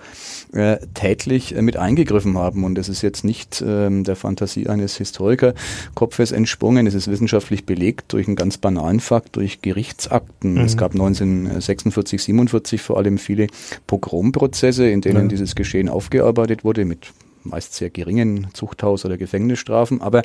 äh, 0.53 0.77
tätlich 0.93 1.55
äh, 1.55 1.61
mit 1.61 1.77
eingegriffen 1.77 2.37
haben. 2.37 2.63
Und 2.63 2.75
das 2.75 2.89
ist 2.89 3.01
jetzt 3.01 3.23
nicht 3.23 3.63
ähm, 3.65 4.03
der 4.03 4.15
Fantasie 4.15 4.67
eines 4.67 4.97
Historikerkopfes 4.97 6.31
entsprungen. 6.31 6.87
Es 6.87 6.93
ist 6.93 7.09
wissenschaftlich 7.09 7.65
belegt 7.65 8.13
durch 8.13 8.27
einen 8.27 8.35
ganz 8.35 8.57
banalen 8.57 8.99
Fakt, 8.99 9.35
durch 9.35 9.61
Gerichtsakten. 9.61 10.53
Mhm. 10.53 10.61
Es 10.61 10.77
gab 10.77 10.91
1946, 10.91 12.23
47 12.23 12.81
vor 12.81 12.97
allem 12.97 13.17
viele 13.17 13.47
Pogromprozesse, 13.87 14.87
in 14.89 15.01
denen 15.01 15.23
ja. 15.23 15.27
dieses 15.27 15.55
Geschehen 15.55 15.89
aufgearbeitet 15.89 16.63
wurde 16.63 16.85
mit 16.85 17.13
meist 17.47 17.73
sehr 17.73 17.89
geringen 17.89 18.47
Zuchthaus- 18.53 19.05
oder 19.05 19.17
Gefängnisstrafen. 19.17 20.01
Aber 20.01 20.21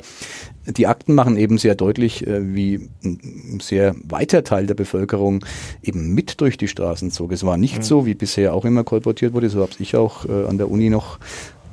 die 0.65 0.87
Akten 0.87 1.13
machen 1.15 1.37
eben 1.37 1.57
sehr 1.57 1.75
deutlich, 1.75 2.25
äh, 2.25 2.53
wie 2.53 2.89
ein 3.03 3.59
sehr 3.61 3.95
weiter 4.03 4.43
Teil 4.43 4.67
der 4.67 4.75
Bevölkerung 4.75 5.45
eben 5.81 6.13
mit 6.13 6.41
durch 6.41 6.57
die 6.57 6.67
Straßen 6.67 7.11
zog. 7.11 7.31
Es 7.31 7.45
war 7.45 7.57
nicht 7.57 7.79
mhm. 7.79 7.83
so, 7.83 8.05
wie 8.05 8.13
bisher 8.13 8.53
auch 8.53 8.65
immer 8.65 8.83
kolportiert 8.83 9.33
wurde, 9.33 9.49
so 9.49 9.61
habe 9.61 9.71
ich 9.79 9.95
auch 9.95 10.25
äh, 10.25 10.45
an 10.45 10.57
der 10.57 10.69
Uni 10.69 10.89
noch 10.89 11.19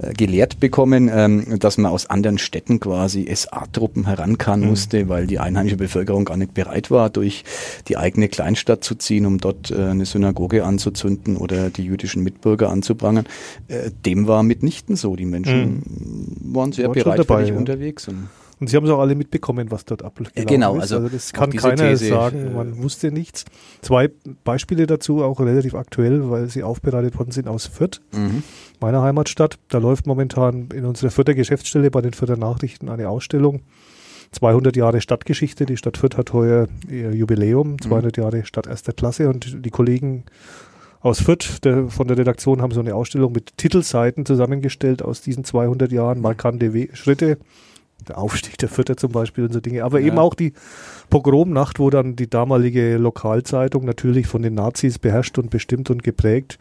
äh, 0.02 0.12
gelehrt 0.12 0.60
bekommen, 0.60 1.10
ähm, 1.12 1.58
dass 1.58 1.78
man 1.78 1.90
aus 1.90 2.08
anderen 2.08 2.38
Städten 2.38 2.80
quasi 2.80 3.28
SA-Truppen 3.34 4.06
herankamen 4.06 4.64
mhm. 4.64 4.70
musste, 4.70 5.08
weil 5.08 5.26
die 5.26 5.38
einheimische 5.38 5.76
Bevölkerung 5.76 6.24
gar 6.24 6.36
nicht 6.36 6.54
bereit 6.54 6.90
war, 6.90 7.10
durch 7.10 7.44
die 7.88 7.96
eigene 7.96 8.28
Kleinstadt 8.28 8.82
zu 8.82 8.94
ziehen, 8.94 9.26
um 9.26 9.38
dort 9.38 9.70
äh, 9.70 9.76
eine 9.76 10.06
Synagoge 10.06 10.64
anzuzünden 10.64 11.36
oder 11.36 11.70
die 11.70 11.84
jüdischen 11.84 12.22
Mitbürger 12.22 12.70
anzuprangern. 12.70 13.26
Äh, 13.68 13.90
dem 14.06 14.26
war 14.26 14.42
mitnichten 14.42 14.96
so. 14.96 15.16
Die 15.16 15.26
Menschen 15.26 15.82
mhm. 15.84 16.54
waren 16.54 16.72
sehr 16.72 16.88
bereitwillig 16.88 17.26
dabei, 17.26 17.44
ja. 17.44 17.54
unterwegs. 17.54 18.08
Und 18.08 18.28
und 18.60 18.68
Sie 18.68 18.76
haben 18.76 18.84
es 18.84 18.90
auch 18.90 19.00
alle 19.00 19.14
mitbekommen, 19.14 19.70
was 19.70 19.86
dort 19.86 20.02
abläuft. 20.02 20.34
Genau, 20.34 20.78
also, 20.78 20.96
also 20.96 21.08
das 21.08 21.32
kann 21.32 21.50
keiner 21.50 21.90
These, 21.90 22.08
sagen, 22.08 22.48
äh, 22.48 22.50
man 22.50 22.82
wusste 22.82 23.10
nichts. 23.10 23.46
Zwei 23.80 24.10
Beispiele 24.44 24.86
dazu, 24.86 25.24
auch 25.24 25.40
relativ 25.40 25.74
aktuell, 25.74 26.30
weil 26.30 26.48
sie 26.50 26.62
aufbereitet 26.62 27.18
worden 27.18 27.32
sind 27.32 27.48
aus 27.48 27.66
Fürth, 27.66 28.02
mhm. 28.12 28.42
meiner 28.78 29.02
Heimatstadt. 29.02 29.58
Da 29.68 29.78
läuft 29.78 30.06
momentan 30.06 30.68
in 30.74 30.84
unserer 30.84 31.10
Fürther 31.10 31.34
Geschäftsstelle 31.34 31.90
bei 31.90 32.02
den 32.02 32.12
Fürther 32.12 32.36
Nachrichten 32.36 32.90
eine 32.90 33.08
Ausstellung. 33.08 33.62
200 34.32 34.76
Jahre 34.76 35.00
Stadtgeschichte. 35.00 35.66
Die 35.66 35.76
Stadt 35.76 35.96
Fürth 35.96 36.16
hat 36.16 36.32
heuer 36.32 36.68
ihr 36.88 37.14
Jubiläum, 37.14 37.80
200 37.80 38.16
mhm. 38.16 38.22
Jahre 38.22 38.44
Stadt 38.44 38.66
erster 38.66 38.92
Klasse 38.92 39.28
und 39.28 39.64
die 39.64 39.70
Kollegen 39.70 40.24
aus 41.00 41.22
Fürth 41.22 41.60
der, 41.64 41.88
von 41.88 42.08
der 42.08 42.18
Redaktion 42.18 42.60
haben 42.60 42.72
so 42.72 42.80
eine 42.80 42.94
Ausstellung 42.94 43.32
mit 43.32 43.56
Titelseiten 43.56 44.26
zusammengestellt 44.26 45.02
aus 45.02 45.22
diesen 45.22 45.44
200 45.44 45.90
Jahren, 45.90 46.20
markante 46.20 46.74
We 46.74 46.88
Schritte 46.92 47.38
der 48.08 48.18
Aufstieg 48.18 48.58
der 48.58 48.68
Vierter 48.68 48.96
zum 48.96 49.12
Beispiel 49.12 49.44
und 49.44 49.52
so 49.52 49.60
Dinge, 49.60 49.84
aber 49.84 50.00
ja. 50.00 50.08
eben 50.08 50.18
auch 50.18 50.34
die 50.34 50.52
Pogromnacht, 51.08 51.78
wo 51.78 51.90
dann 51.90 52.16
die 52.16 52.28
damalige 52.28 52.96
Lokalzeitung 52.96 53.84
natürlich 53.84 54.26
von 54.26 54.42
den 54.42 54.54
Nazis 54.54 54.98
beherrscht 54.98 55.38
und 55.38 55.50
bestimmt 55.50 55.90
und 55.90 56.02
geprägt 56.02 56.58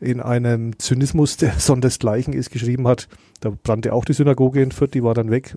in 0.00 0.20
einem 0.20 0.78
Zynismus, 0.78 1.36
der 1.36 1.52
sondersgleichen 1.58 2.32
ist, 2.32 2.50
geschrieben 2.50 2.86
hat. 2.86 3.08
Da 3.40 3.50
brannte 3.50 3.92
auch 3.92 4.04
die 4.04 4.12
Synagoge 4.12 4.62
in 4.62 4.72
Fürth, 4.72 4.94
die 4.94 5.02
war 5.02 5.14
dann 5.14 5.30
weg. 5.30 5.56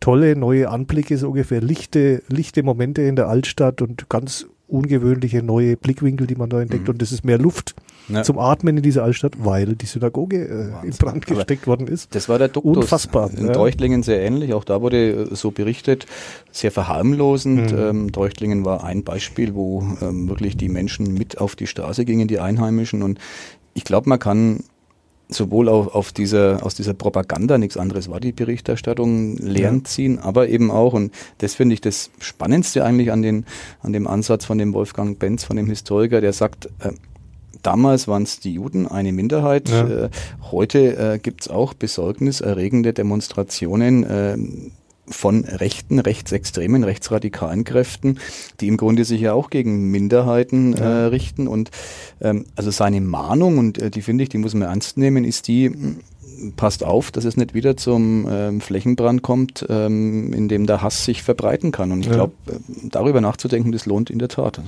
Tolle 0.00 0.36
neue 0.36 0.68
Anblicke, 0.68 1.16
so 1.16 1.28
ungefähr 1.28 1.60
lichte, 1.60 2.22
lichte 2.28 2.62
Momente 2.62 3.02
in 3.02 3.16
der 3.16 3.28
Altstadt 3.28 3.82
und 3.82 4.08
ganz 4.08 4.46
ungewöhnliche 4.66 5.42
neue 5.42 5.76
Blickwinkel, 5.76 6.26
die 6.26 6.34
man 6.34 6.50
da 6.50 6.60
entdeckt. 6.60 6.84
Mhm. 6.84 6.90
Und 6.90 7.02
das 7.02 7.12
ist 7.12 7.24
mehr 7.24 7.38
Luft 7.38 7.74
ja. 8.08 8.22
zum 8.22 8.38
Atmen 8.38 8.76
in 8.76 8.82
dieser 8.82 9.04
Altstadt, 9.04 9.34
weil 9.38 9.74
die 9.74 9.86
Synagoge 9.86 10.72
äh, 10.82 10.86
in 10.86 10.90
Brand 10.92 11.26
gesteckt 11.26 11.66
worden 11.66 11.86
ist. 11.86 12.14
Das 12.14 12.28
war 12.28 12.38
der 12.38 12.48
Duktus. 12.48 12.76
Unfassbar. 12.76 13.30
In 13.36 13.46
ja. 13.46 13.52
Treuchtlingen 13.52 14.02
sehr 14.02 14.20
ähnlich. 14.22 14.54
Auch 14.54 14.64
da 14.64 14.80
wurde 14.80 15.28
äh, 15.30 15.34
so 15.34 15.50
berichtet, 15.50 16.06
sehr 16.50 16.70
verharmlosend. 16.70 17.72
Mhm. 17.72 17.78
Ähm, 17.78 18.12
Treuchtlingen 18.12 18.64
war 18.64 18.84
ein 18.84 19.04
Beispiel, 19.04 19.54
wo 19.54 19.84
ähm, 20.00 20.28
wirklich 20.28 20.56
die 20.56 20.68
Menschen 20.68 21.14
mit 21.14 21.38
auf 21.38 21.56
die 21.56 21.66
Straße 21.66 22.04
gingen, 22.04 22.28
die 22.28 22.38
Einheimischen. 22.38 23.02
Und 23.02 23.18
ich 23.74 23.84
glaube, 23.84 24.08
man 24.08 24.18
kann 24.18 24.64
sowohl 25.32 25.68
auf, 25.68 25.94
auf 25.94 26.12
dieser, 26.12 26.64
aus 26.64 26.74
dieser 26.74 26.94
Propaganda, 26.94 27.58
nichts 27.58 27.76
anderes 27.76 28.10
war 28.10 28.20
die 28.20 28.32
Berichterstattung, 28.32 29.36
Lehren 29.38 29.78
ja. 29.78 29.84
ziehen, 29.84 30.18
aber 30.18 30.48
eben 30.48 30.70
auch, 30.70 30.92
und 30.92 31.12
das 31.38 31.54
finde 31.54 31.74
ich 31.74 31.80
das 31.80 32.10
Spannendste 32.18 32.84
eigentlich 32.84 33.10
an, 33.10 33.22
den, 33.22 33.46
an 33.80 33.92
dem 33.92 34.06
Ansatz 34.06 34.44
von 34.44 34.58
dem 34.58 34.74
Wolfgang 34.74 35.18
Benz, 35.18 35.44
von 35.44 35.56
dem 35.56 35.66
Historiker, 35.66 36.20
der 36.20 36.32
sagt, 36.32 36.66
äh, 36.80 36.92
damals 37.62 38.08
waren 38.08 38.22
es 38.22 38.40
die 38.40 38.54
Juden, 38.54 38.86
eine 38.86 39.12
Minderheit. 39.12 39.68
Ja. 39.68 40.04
Äh, 40.04 40.10
heute 40.50 40.96
äh, 40.96 41.18
gibt 41.18 41.42
es 41.42 41.48
auch 41.48 41.74
besorgniserregende 41.74 42.92
Demonstrationen 42.92 44.04
äh, 44.04 44.36
von 45.08 45.44
rechten, 45.44 45.98
rechtsextremen, 45.98 46.84
rechtsradikalen 46.84 47.64
Kräften, 47.64 48.18
die 48.60 48.68
im 48.68 48.76
Grunde 48.76 49.04
sich 49.04 49.20
ja 49.20 49.32
auch 49.32 49.50
gegen 49.50 49.90
Minderheiten 49.90 50.74
äh, 50.74 50.86
richten. 50.86 51.48
Und 51.48 51.70
ähm, 52.20 52.46
also 52.56 52.70
seine 52.70 53.00
Mahnung, 53.00 53.58
und 53.58 53.78
äh, 53.78 53.90
die 53.90 54.02
finde 54.02 54.22
ich, 54.24 54.30
die 54.30 54.38
muss 54.38 54.54
man 54.54 54.68
ernst 54.68 54.96
nehmen, 54.96 55.24
ist 55.24 55.48
die, 55.48 55.72
passt 56.56 56.84
auf, 56.84 57.10
dass 57.10 57.24
es 57.24 57.36
nicht 57.36 57.54
wieder 57.54 57.76
zum 57.76 58.26
ähm, 58.30 58.60
Flächenbrand 58.60 59.22
kommt, 59.22 59.66
ähm, 59.68 60.32
in 60.32 60.48
dem 60.48 60.66
der 60.66 60.82
Hass 60.82 61.04
sich 61.04 61.22
verbreiten 61.22 61.72
kann. 61.72 61.92
Und 61.92 62.00
ich 62.02 62.10
glaube, 62.10 62.32
äh, 62.48 62.54
darüber 62.84 63.20
nachzudenken, 63.20 63.72
das 63.72 63.86
lohnt 63.86 64.10
in 64.10 64.18
der 64.18 64.28
Tat. 64.28 64.60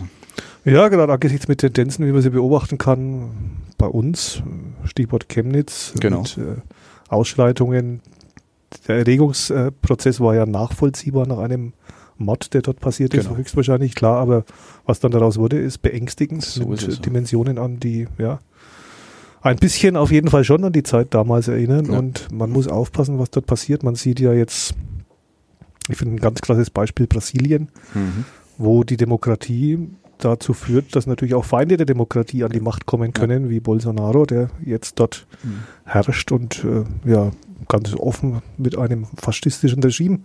Ja, 0.64 0.88
gerade 0.88 1.12
angesichts 1.12 1.48
mit 1.48 1.58
Tendenzen, 1.58 2.06
wie 2.06 2.12
man 2.12 2.22
sie 2.22 2.30
beobachten 2.30 2.78
kann, 2.78 3.30
bei 3.78 3.86
uns, 3.86 4.42
Stichwort 4.84 5.28
Chemnitz, 5.28 5.92
genau. 6.00 6.22
mit 6.22 6.38
äh, 6.38 6.56
Ausschreitungen, 7.08 8.00
der 8.88 8.96
Erregungsprozess 8.96 10.20
war 10.20 10.34
ja 10.34 10.46
nachvollziehbar 10.46 11.26
nach 11.26 11.38
einem 11.38 11.72
Mod, 12.16 12.54
der 12.54 12.62
dort 12.62 12.80
passiert 12.80 13.12
ist, 13.14 13.24
genau. 13.24 13.36
höchstwahrscheinlich 13.36 13.94
klar, 13.94 14.18
aber 14.18 14.44
was 14.86 15.00
dann 15.00 15.10
daraus 15.10 15.38
wurde, 15.38 15.58
ist 15.58 15.78
beängstigend 15.78 16.44
so 16.44 16.66
mit 16.66 16.82
ist 16.82 17.04
Dimensionen 17.04 17.58
an, 17.58 17.80
die 17.80 18.06
ja 18.18 18.38
ein 19.44 19.56
bisschen 19.56 19.96
auf 19.96 20.10
jeden 20.10 20.28
Fall 20.28 20.42
schon 20.42 20.64
an 20.64 20.72
die 20.72 20.82
Zeit 20.82 21.12
damals 21.12 21.48
erinnern 21.48 21.86
ja. 21.92 21.98
und 21.98 22.32
man 22.32 22.50
muss 22.50 22.66
aufpassen, 22.66 23.18
was 23.18 23.30
dort 23.30 23.46
passiert. 23.46 23.82
Man 23.82 23.94
sieht 23.94 24.18
ja 24.18 24.32
jetzt, 24.32 24.74
ich 25.90 25.98
finde 25.98 26.14
ein 26.14 26.20
ganz 26.20 26.40
klasses 26.40 26.70
Beispiel 26.70 27.06
Brasilien, 27.06 27.68
mhm. 27.92 28.24
wo 28.56 28.84
die 28.84 28.96
Demokratie 28.96 29.90
dazu 30.24 30.52
führt, 30.52 30.96
dass 30.96 31.06
natürlich 31.06 31.34
auch 31.34 31.44
Feinde 31.44 31.76
der 31.76 31.86
Demokratie 31.86 32.44
an 32.44 32.50
die 32.50 32.60
Macht 32.60 32.86
kommen 32.86 33.12
können, 33.12 33.50
wie 33.50 33.60
Bolsonaro, 33.60 34.26
der 34.26 34.50
jetzt 34.64 34.98
dort 34.98 35.26
mhm. 35.42 35.64
herrscht 35.84 36.32
und 36.32 36.64
äh, 36.64 37.10
ja 37.10 37.30
ganz 37.68 37.94
offen 37.94 38.42
mit 38.58 38.76
einem 38.76 39.06
faschistischen 39.16 39.82
Regime 39.82 40.20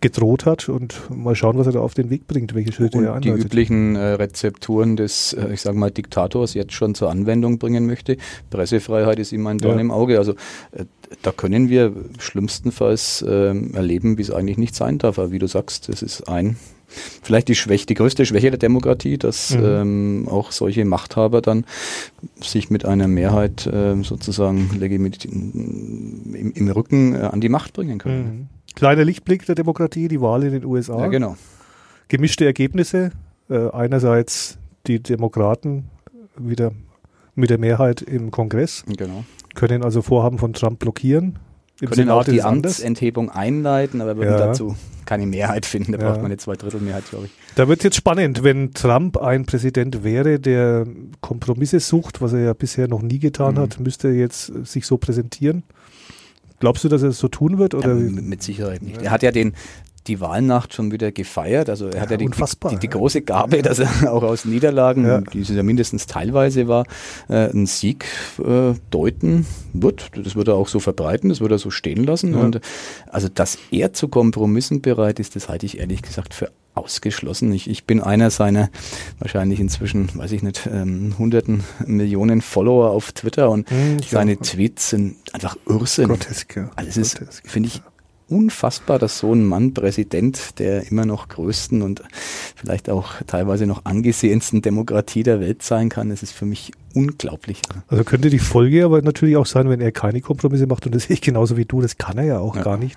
gedroht 0.00 0.46
hat 0.46 0.68
und 0.68 1.10
mal 1.10 1.34
schauen, 1.34 1.58
was 1.58 1.66
er 1.66 1.72
da 1.72 1.80
auf 1.80 1.94
den 1.94 2.10
Weg 2.10 2.26
bringt, 2.26 2.54
welche 2.54 2.72
Schritte 2.72 2.98
und 2.98 3.04
er 3.04 3.14
einleitet. 3.14 3.38
Die 3.38 3.46
üblichen 3.46 3.96
äh, 3.96 4.12
Rezepturen 4.12 4.96
des, 4.96 5.32
äh, 5.32 5.52
ich 5.52 5.60
sage 5.60 5.76
mal, 5.76 5.90
Diktators 5.90 6.54
jetzt 6.54 6.72
schon 6.72 6.94
zur 6.94 7.10
Anwendung 7.10 7.58
bringen 7.58 7.86
möchte. 7.86 8.16
Pressefreiheit 8.50 9.18
ist 9.18 9.32
ihm 9.32 9.46
ein 9.46 9.58
Dorn 9.58 9.76
ja. 9.76 9.80
im 9.80 9.90
Auge. 9.90 10.18
Also 10.18 10.32
äh, 10.72 10.84
da 11.22 11.32
können 11.32 11.68
wir 11.68 11.92
schlimmstenfalls 12.18 13.24
ähm, 13.28 13.74
erleben, 13.74 14.18
wie 14.18 14.22
es 14.22 14.30
eigentlich 14.30 14.58
nicht 14.58 14.74
sein 14.74 14.98
darf. 14.98 15.18
Aber 15.18 15.32
wie 15.32 15.38
du 15.38 15.48
sagst, 15.48 15.88
es 15.88 16.02
ist 16.02 16.28
ein 16.28 16.56
vielleicht 16.88 17.48
die, 17.48 17.54
Schwäche, 17.54 17.86
die 17.86 17.94
größte 17.94 18.26
Schwäche 18.26 18.50
der 18.50 18.58
Demokratie, 18.58 19.18
dass 19.18 19.54
mhm. 19.54 19.64
ähm, 19.64 20.28
auch 20.28 20.52
solche 20.52 20.84
Machthaber 20.84 21.40
dann 21.42 21.64
sich 22.40 22.70
mit 22.70 22.84
einer 22.84 23.08
Mehrheit 23.08 23.66
äh, 23.66 24.02
sozusagen 24.02 24.70
im, 24.80 26.52
im 26.52 26.68
Rücken 26.70 27.14
äh, 27.14 27.18
an 27.18 27.40
die 27.40 27.48
Macht 27.48 27.74
bringen 27.74 27.98
können. 27.98 28.24
Mhm. 28.24 28.46
Kleiner 28.74 29.04
Lichtblick 29.04 29.44
der 29.46 29.54
Demokratie, 29.54 30.08
die 30.08 30.20
Wahl 30.20 30.44
in 30.44 30.52
den 30.52 30.64
USA. 30.64 31.00
Ja, 31.00 31.06
genau. 31.08 31.36
Gemischte 32.08 32.44
Ergebnisse. 32.44 33.10
Äh, 33.50 33.70
einerseits 33.70 34.58
die 34.86 35.02
Demokraten 35.02 35.88
wieder 36.36 36.72
mit 37.34 37.50
der 37.50 37.58
Mehrheit 37.58 38.02
im 38.02 38.30
Kongress. 38.30 38.84
Genau. 38.96 39.24
Können 39.54 39.82
also 39.82 40.02
Vorhaben 40.02 40.38
von 40.38 40.52
Trump 40.52 40.78
blockieren. 40.78 41.38
Im 41.80 41.90
können 41.90 42.10
auch 42.10 42.24
die 42.24 42.42
Amtsenthebung 42.42 43.30
einleiten, 43.30 44.00
aber 44.00 44.16
würden 44.16 44.30
ja. 44.32 44.38
dazu 44.38 44.76
keine 45.04 45.26
Mehrheit 45.26 45.64
finden. 45.64 45.92
Da 45.92 45.98
Ja. 45.98 46.04
braucht 46.08 46.16
man 46.18 46.26
eine 46.26 46.36
Zweidrittelmehrheit, 46.36 47.04
glaube 47.08 47.26
ich. 47.26 47.32
Da 47.54 47.68
wird 47.68 47.80
es 47.80 47.84
jetzt 47.84 47.96
spannend, 47.96 48.42
wenn 48.42 48.72
Trump 48.74 49.16
ein 49.16 49.46
Präsident 49.46 50.02
wäre, 50.04 50.38
der 50.40 50.86
Kompromisse 51.20 51.80
sucht, 51.80 52.20
was 52.20 52.32
er 52.32 52.40
ja 52.40 52.52
bisher 52.52 52.88
noch 52.88 53.00
nie 53.02 53.18
getan 53.18 53.54
Mhm. 53.54 53.58
hat, 53.58 53.80
müsste 53.80 54.08
er 54.08 54.14
jetzt 54.14 54.50
äh, 54.50 54.64
sich 54.64 54.86
so 54.86 54.98
präsentieren. 54.98 55.62
Glaubst 56.60 56.82
du, 56.82 56.88
dass 56.88 57.02
er 57.04 57.10
es 57.10 57.18
so 57.18 57.28
tun 57.28 57.58
wird? 57.58 57.74
Oder 57.74 57.90
Ja, 57.90 57.94
mit, 57.94 58.24
mit 58.24 58.42
Sicherheit 58.42 58.82
nicht. 58.82 59.00
Er 59.00 59.12
hat 59.12 59.22
ja 59.22 59.30
den, 59.30 59.54
die 60.08 60.20
Wahlnacht 60.20 60.74
schon 60.74 60.90
wieder 60.90 61.12
gefeiert. 61.12 61.68
Also 61.70 61.88
er 61.88 62.00
hat 62.00 62.10
ja, 62.10 62.16
die, 62.16 62.26
die, 62.26 62.32
die, 62.78 62.86
ja. 62.86 62.92
große 62.92 63.22
Gabe, 63.22 63.62
dass 63.62 63.78
er 63.78 63.88
auch 64.12 64.22
aus 64.22 64.44
Niederlagen, 64.44 65.06
Ja. 65.06 65.20
die 65.20 65.40
es 65.40 65.48
ja 65.50 65.62
mindestens 65.62 66.06
teilweise 66.06 66.66
war, 66.66 66.84
äh, 67.28 67.48
einen 67.50 67.66
Sieg 67.66 68.06
äh, 68.44 68.74
deuten 68.90 69.46
wird. 69.72 70.10
Das 70.16 70.34
wird 70.34 70.48
er 70.48 70.54
auch 70.54 70.68
so 70.68 70.80
verbreiten, 70.80 71.28
das 71.28 71.40
wird 71.40 71.52
er 71.52 71.58
so 71.58 71.70
stehen 71.70 72.04
lassen. 72.04 72.32
Ja. 72.34 72.40
Und 72.40 72.60
also, 73.06 73.28
dass 73.28 73.58
er 73.70 73.92
zu 73.92 74.08
Kompromissen 74.08 74.80
bereit 74.82 75.20
ist, 75.20 75.36
das 75.36 75.48
halte 75.48 75.66
ich 75.66 75.78
ehrlich 75.78 76.02
gesagt 76.02 76.34
für 76.34 76.50
ausgeschlossen. 76.74 77.52
Ich, 77.52 77.68
ich 77.68 77.84
bin 77.84 78.00
einer 78.00 78.30
seiner 78.30 78.70
wahrscheinlich 79.18 79.58
inzwischen, 79.60 80.08
weiß 80.14 80.30
ich 80.32 80.42
nicht, 80.44 80.68
ähm, 80.72 81.14
hunderten 81.18 81.64
Millionen 81.84 82.40
Follower 82.40 82.90
auf 82.90 83.10
Twitter 83.12 83.50
und 83.50 83.68
Hm, 83.70 83.96
ich 84.00 84.10
seine. 84.10 84.38
Tweets 84.38 84.90
sind 84.90 85.16
einfach 85.32 85.56
Irrsinn. 85.66 86.06
grotesk, 86.08 86.54
ja. 86.56 86.70
Also 86.76 86.88
es 86.90 86.96
ist, 86.96 87.42
finde 87.44 87.68
ich, 87.68 87.82
unfassbar, 88.28 88.98
dass 88.98 89.18
so 89.18 89.32
ein 89.32 89.44
Mann 89.44 89.74
Präsident 89.74 90.58
der 90.58 90.90
immer 90.90 91.06
noch 91.06 91.28
größten 91.28 91.82
und 91.82 92.02
vielleicht 92.56 92.90
auch 92.90 93.12
teilweise 93.26 93.66
noch 93.66 93.84
angesehensten 93.84 94.62
Demokratie 94.62 95.22
der 95.22 95.40
Welt 95.40 95.62
sein 95.62 95.88
kann. 95.88 96.10
Das 96.10 96.22
ist 96.22 96.32
für 96.32 96.46
mich 96.46 96.72
unglaublich. 96.94 97.60
Also 97.88 98.04
könnte 98.04 98.30
die 98.30 98.38
Folge 98.38 98.84
aber 98.84 99.02
natürlich 99.02 99.36
auch 99.36 99.46
sein, 99.46 99.68
wenn 99.68 99.80
er 99.80 99.92
keine 99.92 100.20
Kompromisse 100.20 100.66
macht, 100.66 100.86
und 100.86 100.94
das 100.94 101.04
sehe 101.04 101.14
ich 101.14 101.20
genauso 101.20 101.56
wie 101.56 101.64
du, 101.64 101.80
das 101.80 101.98
kann 101.98 102.18
er 102.18 102.24
ja 102.24 102.38
auch 102.38 102.56
Ja. 102.56 102.62
gar 102.62 102.76
nicht. 102.76 102.96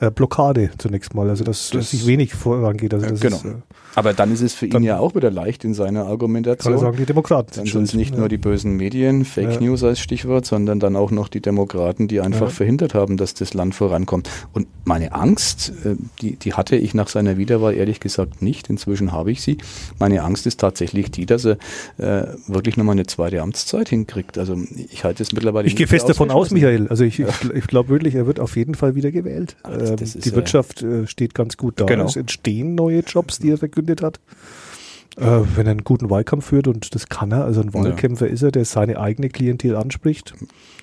Äh, 0.00 0.12
Blockade 0.12 0.70
zunächst 0.78 1.14
mal, 1.14 1.28
also 1.28 1.42
dass, 1.42 1.70
dass 1.70 1.80
Das- 1.80 1.90
sich 1.90 2.06
wenig 2.06 2.32
vorangeht. 2.32 2.94
Also 2.94 3.06
genau. 3.20 3.36
ist, 3.36 3.44
äh, 3.44 3.54
Aber 3.96 4.12
dann 4.12 4.32
ist 4.32 4.42
es 4.42 4.54
für 4.54 4.66
ihn 4.66 4.84
ja 4.84 5.00
auch 5.00 5.16
wieder 5.16 5.28
leicht 5.28 5.64
in 5.64 5.74
seiner 5.74 6.02
kann 6.02 6.10
Argumentation. 6.12 6.74
er 6.74 6.78
sagen, 6.78 6.96
die 6.98 7.04
Demokraten 7.04 7.50
Dann 7.56 7.66
sind 7.66 7.82
es 7.82 7.94
nicht 7.94 8.12
Ja. 8.14 8.20
nur 8.20 8.28
die 8.28 8.38
bösen 8.38 8.76
Medien, 8.76 9.24
Fake 9.24 9.54
Ja. 9.54 9.60
News 9.60 9.82
als 9.82 9.98
Stichwort, 9.98 10.46
sondern 10.46 10.78
dann 10.78 10.94
auch 10.94 11.10
noch 11.10 11.26
die 11.26 11.40
Demokraten, 11.40 12.06
die 12.06 12.20
einfach 12.20 12.50
verhindert 12.52 12.94
haben, 12.94 13.16
dass 13.16 13.34
das 13.34 13.54
Land 13.54 13.74
vorankommt. 13.74 14.30
Und 14.52 14.68
meine 14.84 15.12
Angst, 15.14 15.72
äh, 15.84 15.96
die, 16.22 16.36
die 16.36 16.52
hatte 16.54 16.76
ich 16.76 16.94
nach 16.94 17.08
seiner 17.08 17.36
Wiederwahl 17.36 17.74
ehrlich 17.74 17.98
gesagt 17.98 18.40
nicht. 18.40 18.70
Inzwischen 18.70 19.10
habe 19.10 19.32
ich 19.32 19.42
sie. 19.42 19.58
Meine 19.98 20.22
Angst 20.22 20.46
ist 20.46 20.60
tatsächlich 20.60 21.10
die, 21.10 21.26
dass 21.26 21.44
er 21.44 21.56
äh, 21.98 22.28
wirklich 22.46 22.76
nochmal 22.76 22.92
eine 22.92 23.06
zweite 23.06 23.27
Amtszeit 23.36 23.88
hinkriegt. 23.88 24.38
Also 24.38 24.56
ich 24.90 25.04
halte 25.04 25.22
es 25.22 25.32
mittlerweile 25.32 25.66
Ich 25.68 25.76
gehe 25.76 25.86
fest 25.86 26.08
davon 26.08 26.30
aus. 26.30 26.50
Michael. 26.50 26.88
Also 26.88 27.04
ich, 27.04 27.20
ich, 27.20 27.50
ich 27.54 27.66
glaube 27.66 27.90
wirklich, 27.90 28.14
er 28.14 28.26
wird 28.26 28.40
auf 28.40 28.56
jeden 28.56 28.74
Fall 28.74 28.94
wieder 28.94 29.10
gewählt. 29.10 29.56
Das- 29.62 29.90
Ähm, 29.90 29.96
das 29.96 30.14
ist 30.14 30.24
die 30.24 30.30
ja- 30.30 30.36
Wirtschaft 30.36 30.82
äh, 30.82 31.06
steht 31.06 31.34
ganz 31.34 31.56
gut 31.56 31.80
da. 31.80 31.84
Genau. 31.84 32.06
Es 32.06 32.16
entstehen 32.16 32.74
neue 32.74 33.00
Jobs, 33.00 33.38
die 33.38 33.50
er 33.50 33.58
verkündet 33.58 34.02
hat. 34.02 34.18
Äh, 35.16 35.40
wenn 35.56 35.66
er 35.66 35.72
einen 35.72 35.84
guten 35.84 36.10
Wahlkampf 36.10 36.46
führt, 36.46 36.68
und 36.68 36.94
das 36.94 37.08
kann 37.08 37.32
er, 37.32 37.44
also 37.44 37.60
ein 37.60 37.68
Ja. 37.68 37.74
Wahlkämpfer 37.74 38.28
ist 38.28 38.42
er, 38.42 38.52
der 38.52 38.64
seine 38.64 39.00
eigene 39.00 39.28
Klientel 39.30 39.74
anspricht, 39.74 40.32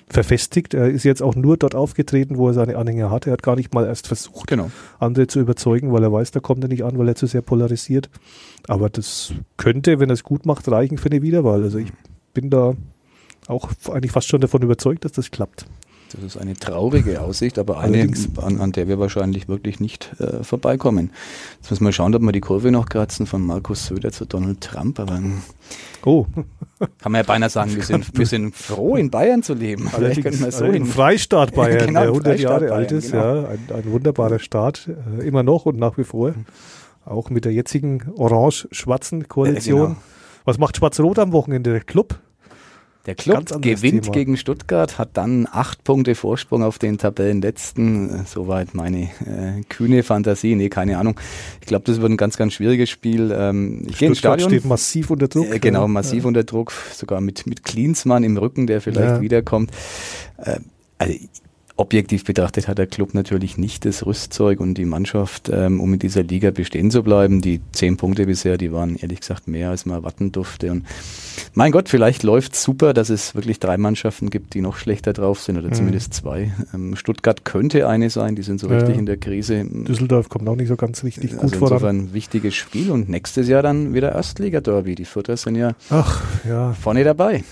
verfestigt. 0.08 0.74
Er 0.74 0.90
ist 0.90 1.04
jetzt 1.04 1.22
auch 1.22 1.34
nur 1.34 1.56
dort 1.56 1.74
aufgetreten, 1.74 2.36
wo 2.36 2.48
er 2.48 2.54
seine 2.54 2.76
Anhänger 2.76 3.10
hat. 3.10 3.26
Er 3.26 3.32
hat 3.32 3.42
gar 3.42 3.56
nicht 3.56 3.72
mal 3.74 3.86
erst 3.86 4.06
versucht, 4.06 4.48
Genau. 4.48 4.70
andere 4.98 5.26
zu 5.26 5.40
überzeugen, 5.40 5.90
weil 5.92 6.02
er 6.02 6.12
weiß, 6.12 6.32
da 6.32 6.40
kommt 6.40 6.62
er 6.62 6.68
nicht 6.68 6.84
an, 6.84 6.98
weil 6.98 7.08
er 7.08 7.14
zu 7.14 7.26
sehr 7.26 7.40
polarisiert. 7.40 8.10
Aber 8.68 8.90
das 8.90 9.32
könnte, 9.56 10.00
wenn 10.00 10.10
er 10.10 10.14
es 10.14 10.22
gut 10.22 10.44
macht, 10.44 10.68
reichen 10.68 10.98
für 10.98 11.10
eine 11.10 11.22
Wiederwahl. 11.22 11.62
Also 11.62 11.78
ich 11.78 11.92
bin 12.36 12.50
da 12.50 12.74
auch 13.48 13.70
eigentlich 13.90 14.12
fast 14.12 14.28
schon 14.28 14.42
davon 14.42 14.60
überzeugt, 14.60 15.04
dass 15.06 15.12
das 15.12 15.30
klappt. 15.30 15.66
Das 16.12 16.22
ist 16.22 16.36
eine 16.36 16.54
traurige 16.54 17.20
Aussicht, 17.20 17.58
aber 17.58 17.80
eine, 17.80 17.96
Allerdings. 17.96 18.28
an, 18.36 18.60
an 18.60 18.72
der 18.72 18.86
wir 18.88 18.98
wahrscheinlich 18.98 19.48
wirklich 19.48 19.80
nicht 19.80 20.12
äh, 20.20 20.44
vorbeikommen. 20.44 21.10
Jetzt 21.56 21.70
müssen 21.70 21.84
wir 21.84 21.92
schauen, 21.92 22.14
ob 22.14 22.22
wir 22.22 22.32
die 22.32 22.40
Kurve 22.40 22.70
noch 22.70 22.88
kratzen 22.88 23.26
von 23.26 23.42
Markus 23.42 23.86
Söder 23.86 24.12
zu 24.12 24.24
Donald 24.26 24.60
Trump, 24.60 25.00
aber 25.00 25.20
Oh, 26.04 26.26
kann 26.98 27.10
man 27.10 27.22
ja 27.22 27.26
beinahe 27.26 27.50
sagen, 27.50 27.74
wir 27.74 27.82
sind, 27.82 28.16
wir 28.16 28.26
sind 28.26 28.54
froh, 28.54 28.94
in 28.96 29.10
Bayern 29.10 29.42
zu 29.42 29.54
leben. 29.54 29.88
Vielleicht 29.92 30.22
könnten 30.22 30.40
wir 30.40 30.52
so 30.52 30.58
also 30.58 30.72
hin. 30.72 30.82
im 30.82 30.86
Freistaat 30.86 31.54
Bayern, 31.56 31.86
Genau, 31.86 32.00
der 32.00 32.08
im 32.08 32.14
100 32.14 32.24
Freistaat 32.26 32.50
Jahre 32.50 32.66
Bayern, 32.66 32.76
alt 32.76 32.92
ist, 32.92 33.10
genau. 33.10 33.24
ja, 33.24 33.48
ein, 33.48 33.58
ein 33.74 33.92
wunderbarer 33.92 34.38
Staat, 34.38 34.88
äh, 35.18 35.26
immer 35.26 35.42
noch 35.42 35.66
und 35.66 35.78
nach 35.78 35.98
wie 35.98 36.04
vor. 36.04 36.34
Auch 37.04 37.30
mit 37.30 37.44
der 37.44 37.52
jetzigen 37.52 38.12
orange-schwarzen 38.16 39.26
Koalition. 39.26 39.80
Ja, 39.80 39.86
genau. 39.86 39.98
Was 40.44 40.58
macht 40.58 40.76
Schwarz-Rot 40.76 41.18
am 41.18 41.32
Wochenende? 41.32 41.72
Der 41.72 41.80
Club? 41.80 42.20
Der 43.06 43.14
Club 43.14 43.62
gewinnt 43.62 44.02
Thema. 44.04 44.12
gegen 44.14 44.36
Stuttgart, 44.36 44.98
hat 44.98 45.10
dann 45.16 45.46
acht 45.50 45.84
Punkte 45.84 46.14
Vorsprung 46.16 46.62
auf 46.64 46.78
den 46.78 46.98
Tabellenletzten. 46.98 48.10
Äh, 48.10 48.24
Soweit 48.26 48.74
meine 48.74 49.02
äh, 49.24 49.62
kühne 49.68 50.02
Fantasie. 50.02 50.56
Nee, 50.56 50.68
keine 50.68 50.98
Ahnung. 50.98 51.18
Ich 51.60 51.66
glaube, 51.68 51.84
das 51.84 52.00
wird 52.00 52.10
ein 52.10 52.16
ganz, 52.16 52.36
ganz 52.36 52.52
schwieriges 52.54 52.90
Spiel. 52.90 53.32
Ähm, 53.36 53.84
ich 53.88 53.98
gehe 53.98 54.08
ins 54.08 54.18
Stadion. 54.18 54.50
steht 54.50 54.64
massiv 54.64 55.10
unter 55.10 55.28
Druck. 55.28 55.48
Äh, 55.54 55.58
genau, 55.60 55.82
Ja. 55.82 55.88
massiv 55.88 56.24
unter 56.24 56.42
Druck, 56.44 56.72
sogar 56.92 57.20
mit, 57.20 57.46
mit 57.46 57.62
Klinsmann 57.64 58.24
im 58.24 58.36
Rücken, 58.36 58.66
der 58.66 58.80
vielleicht 58.80 59.16
Ja. 59.16 59.20
wiederkommt. 59.20 59.70
Äh, 60.38 60.58
also 60.98 61.14
objektiv 61.78 62.24
betrachtet 62.24 62.68
hat 62.68 62.78
der 62.78 62.86
Club 62.86 63.12
natürlich 63.12 63.58
nicht 63.58 63.84
das 63.84 64.06
Rüstzeug 64.06 64.60
und 64.60 64.74
die 64.74 64.86
Mannschaft, 64.86 65.50
ähm, 65.52 65.78
um 65.80 65.92
in 65.92 65.98
dieser 65.98 66.22
Liga 66.22 66.50
bestehen 66.50 66.90
zu 66.90 67.02
bleiben. 67.02 67.42
Die 67.42 67.60
zehn 67.72 67.98
Punkte 67.98 68.24
bisher, 68.24 68.56
die 68.56 68.72
waren 68.72 68.96
ehrlich 68.96 69.20
gesagt 69.20 69.46
mehr, 69.46 69.68
als 69.70 69.84
man 69.84 69.98
erwarten 69.98 70.32
durfte. 70.32 70.70
Und 70.72 70.86
mein 71.54 71.72
Gott, 71.72 71.88
vielleicht 71.90 72.22
läuft 72.22 72.56
super, 72.56 72.94
dass 72.94 73.10
es 73.10 73.34
wirklich 73.34 73.60
drei 73.60 73.76
Mannschaften 73.76 74.30
gibt, 74.30 74.54
die 74.54 74.62
noch 74.62 74.76
schlechter 74.78 75.12
drauf 75.12 75.40
sind 75.40 75.58
oder 75.58 75.68
Mhm. 75.68 75.74
zumindest 75.74 76.14
zwei. 76.14 76.52
Ähm, 76.72 76.96
Stuttgart 76.96 77.44
könnte 77.44 77.86
eine 77.86 78.08
sein, 78.08 78.36
die 78.36 78.42
sind 78.42 78.58
so 78.58 78.68
Ja. 78.70 78.78
richtig 78.78 78.96
in 78.96 79.04
der 79.06 79.18
Krise. 79.18 79.64
Düsseldorf 79.70 80.30
kommt 80.30 80.48
auch 80.48 80.56
nicht 80.56 80.68
so 80.68 80.76
ganz 80.76 81.04
richtig 81.04 81.32
gut 81.32 81.42
Also 81.42 81.58
voran. 81.58 81.72
insofern 81.74 81.96
ein 81.98 82.14
wichtiges 82.14 82.54
Spiel 82.54 82.90
und 82.90 83.10
nächstes 83.10 83.48
Jahr 83.48 83.62
dann 83.62 83.92
wieder 83.92 84.12
Erstliga-Derby. 84.12 84.94
Die 84.94 85.04
Fürther 85.04 85.36
sind 85.36 85.56
ja 85.56 85.72
Ach, 85.90 86.22
ja, 86.48 86.72
vorne 86.72 87.04
dabei. 87.04 87.44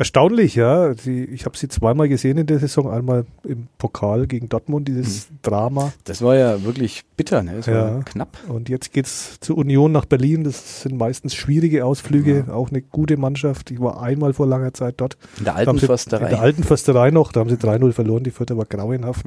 Erstaunlich, 0.00 0.54
ja. 0.54 0.94
Die, 0.94 1.24
ich 1.26 1.44
habe 1.44 1.58
sie 1.58 1.68
zweimal 1.68 2.08
gesehen 2.08 2.38
in 2.38 2.46
der 2.46 2.58
Saison. 2.58 2.90
Einmal 2.90 3.26
im 3.46 3.68
Pokal 3.76 4.26
gegen 4.26 4.48
Dortmund, 4.48 4.88
dieses 4.88 5.28
Drama. 5.42 5.92
Das 6.04 6.22
war 6.22 6.34
ja 6.36 6.64
wirklich 6.64 7.02
bitter, 7.18 7.42
ne? 7.42 7.56
Das 7.56 7.66
Ja. 7.66 7.96
war 7.96 8.02
knapp. 8.04 8.38
Und 8.48 8.70
jetzt 8.70 8.94
geht's 8.94 9.38
zur 9.40 9.58
Union 9.58 9.92
nach 9.92 10.06
Berlin. 10.06 10.42
Das 10.42 10.80
sind 10.80 10.96
meistens 10.96 11.34
schwierige 11.34 11.84
Ausflüge. 11.84 12.46
Auch 12.50 12.70
eine 12.70 12.80
gute 12.80 13.18
Mannschaft. 13.18 13.70
Ich 13.70 13.78
war 13.78 14.02
einmal 14.02 14.32
vor 14.32 14.46
langer 14.46 14.72
Zeit 14.72 14.94
dort. 15.02 15.18
In 15.36 15.44
der 15.44 15.56
alten 15.56 15.76
sie- 15.76 15.84
Försterei. 15.84 16.24
In 16.24 16.30
der 16.30 16.40
alten 16.40 16.64
Försterei 16.64 17.10
noch. 17.10 17.30
Da 17.32 17.40
haben 17.40 17.50
sie 17.50 17.58
3-0 17.58 17.92
verloren. 17.92 18.24
Die 18.24 18.30
vierte 18.30 18.56
war 18.56 18.64
grauenhaft. 18.64 19.26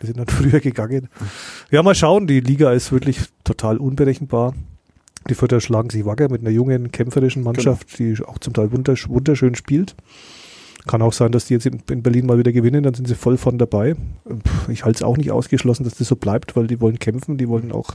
Wir 0.00 0.08
sind 0.08 0.18
dann 0.18 0.26
früher 0.26 0.58
gegangen. 0.58 1.10
Ja, 1.70 1.80
mal 1.84 1.94
schauen. 1.94 2.26
Die 2.26 2.40
Liga 2.40 2.72
ist 2.72 2.90
wirklich 2.90 3.20
total 3.44 3.76
unberechenbar. 3.76 4.52
Die 5.28 5.34
Vierter 5.34 5.60
schlagen 5.60 5.90
sich 5.90 6.04
wacker 6.04 6.28
mit 6.28 6.40
einer 6.40 6.50
jungen, 6.50 6.90
kämpferischen 6.92 7.42
Mannschaft, 7.42 7.98
die 7.98 8.16
auch 8.24 8.38
zum 8.38 8.52
Teil 8.52 8.72
wundersch 8.72 9.08
wunderschön 9.08 9.54
spielt. 9.54 9.94
Kann 10.86 11.00
auch 11.00 11.12
sein, 11.12 11.30
dass 11.30 11.46
die 11.46 11.54
jetzt 11.54 11.66
in, 11.66 11.80
in 11.90 12.02
Berlin 12.02 12.26
mal 12.26 12.38
wieder 12.38 12.50
gewinnen, 12.50 12.82
dann 12.82 12.94
sind 12.94 13.06
sie 13.06 13.14
voll 13.14 13.36
von 13.36 13.56
dabei. 13.56 13.94
Ich 14.68 14.84
halte 14.84 14.96
es 14.96 15.02
auch 15.04 15.16
nicht 15.16 15.30
ausgeschlossen, 15.30 15.84
dass 15.84 15.94
das 15.94 16.08
so 16.08 16.16
bleibt, 16.16 16.56
weil 16.56 16.66
die 16.66 16.80
wollen 16.80 16.98
kämpfen, 16.98 17.38
die 17.38 17.48
wollen 17.48 17.70
auch 17.70 17.94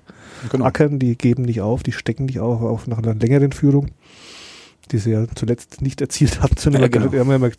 genau. 0.50 0.64
ackern, 0.64 0.98
die 0.98 1.18
geben 1.18 1.44
nicht 1.44 1.60
auf, 1.60 1.84
die 1.84 1.92
stecken 1.92 2.26
nicht 2.26 2.40
auf, 2.40 2.62
auf 2.62 2.88
nach 2.88 3.00
einer 3.00 3.14
längeren 3.14 3.52
Führung, 3.52 3.88
die 4.92 5.00
sie 5.00 5.12
ja 5.12 5.26
zuletzt 5.36 5.82
nicht 5.82 6.00
erzielt 6.00 6.42
hatten, 6.42 6.56
sondern 6.58 6.84
Ja, 6.84 6.88
genau. 6.88 7.08
haben 7.08 7.30
ja 7.30 7.36
immer 7.36 7.52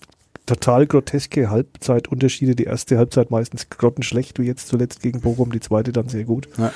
total 0.49 0.87
groteske 0.87 1.51
Halbzeitunterschiede. 1.51 2.57
Die 2.57 2.65
erste 2.65 2.99
Halbzeit 2.99 3.31
meistens 3.31 3.69
grottenschlecht, 3.69 4.39
wie 4.39 4.47
jetzt 4.47 4.69
zuletzt 4.69 5.03
gegen 5.03 5.21
Bochum, 5.21 5.53
die 5.53 5.61
zweite 5.61 5.93
dann 5.93 6.09
sehr 6.09 6.25
gut. 6.25 6.49
Ja. 6.57 6.73